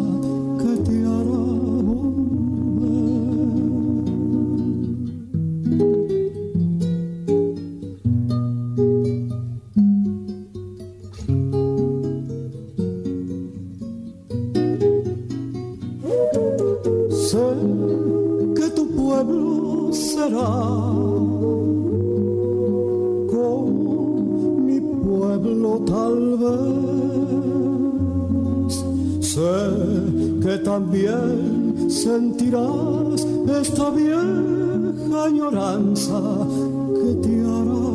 que 35.60 37.10
te 37.22 37.34
hará. 37.40 37.90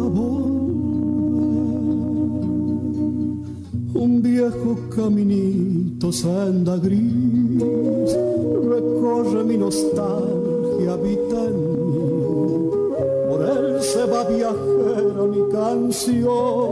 Un 4.06 4.22
viejo 4.22 4.78
caminito 4.96 6.12
senda 6.12 6.78
gris 6.78 8.14
recorre 8.74 9.44
mi 9.44 9.58
nostalgia, 9.58 10.94
habita 10.94 11.46
en 11.46 11.58
mí. 11.92 12.10
Por 13.30 13.40
él 13.50 13.82
se 13.82 14.06
va 14.06 14.24
viajera 14.26 15.24
mi 15.34 15.44
canción, 15.52 16.70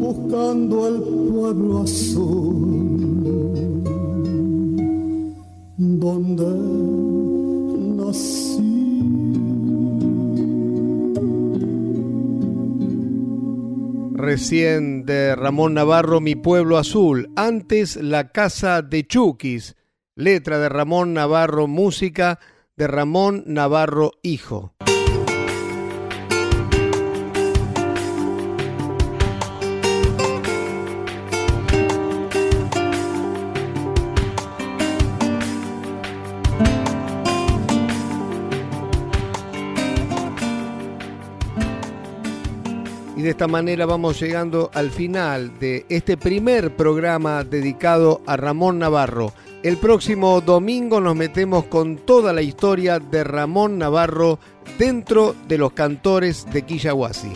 buscando 0.00 0.88
el 0.88 0.98
pueblo 1.30 1.82
azul 1.82 2.82
donde 5.78 6.50
nací. 7.96 8.71
Recién 14.32 15.04
de 15.04 15.36
Ramón 15.36 15.74
Navarro, 15.74 16.22
Mi 16.22 16.36
Pueblo 16.36 16.78
Azul. 16.78 17.28
Antes, 17.36 17.96
La 17.96 18.32
Casa 18.32 18.80
de 18.80 19.06
Chukis. 19.06 19.76
Letra 20.16 20.58
de 20.58 20.70
Ramón 20.70 21.12
Navarro, 21.12 21.66
música 21.66 22.40
de 22.74 22.86
Ramón 22.86 23.44
Navarro 23.46 24.12
Hijo. 24.22 24.72
De 43.22 43.30
esta 43.30 43.46
manera 43.46 43.86
vamos 43.86 44.20
llegando 44.20 44.68
al 44.74 44.90
final 44.90 45.56
de 45.60 45.86
este 45.88 46.16
primer 46.16 46.74
programa 46.74 47.44
dedicado 47.44 48.20
a 48.26 48.36
Ramón 48.36 48.80
Navarro. 48.80 49.32
El 49.62 49.76
próximo 49.76 50.40
domingo 50.40 51.00
nos 51.00 51.14
metemos 51.14 51.66
con 51.66 51.98
toda 51.98 52.32
la 52.32 52.42
historia 52.42 52.98
de 52.98 53.22
Ramón 53.22 53.78
Navarro 53.78 54.40
dentro 54.76 55.36
de 55.46 55.56
los 55.56 55.72
cantores 55.72 56.46
de 56.52 56.62
Quillahuasi. 56.62 57.32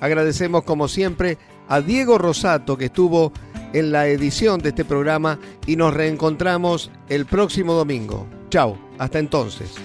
Agradecemos 0.00 0.64
como 0.64 0.88
siempre 0.88 1.38
a 1.68 1.80
Diego 1.80 2.18
Rosato 2.18 2.76
que 2.76 2.86
estuvo 2.86 3.32
en 3.72 3.92
la 3.92 4.08
edición 4.08 4.60
de 4.60 4.70
este 4.70 4.84
programa 4.84 5.38
y 5.64 5.76
nos 5.76 5.94
reencontramos 5.94 6.90
el 7.08 7.24
próximo 7.24 7.74
domingo. 7.74 8.26
Chao, 8.48 8.76
hasta 8.98 9.20
entonces. 9.20 9.76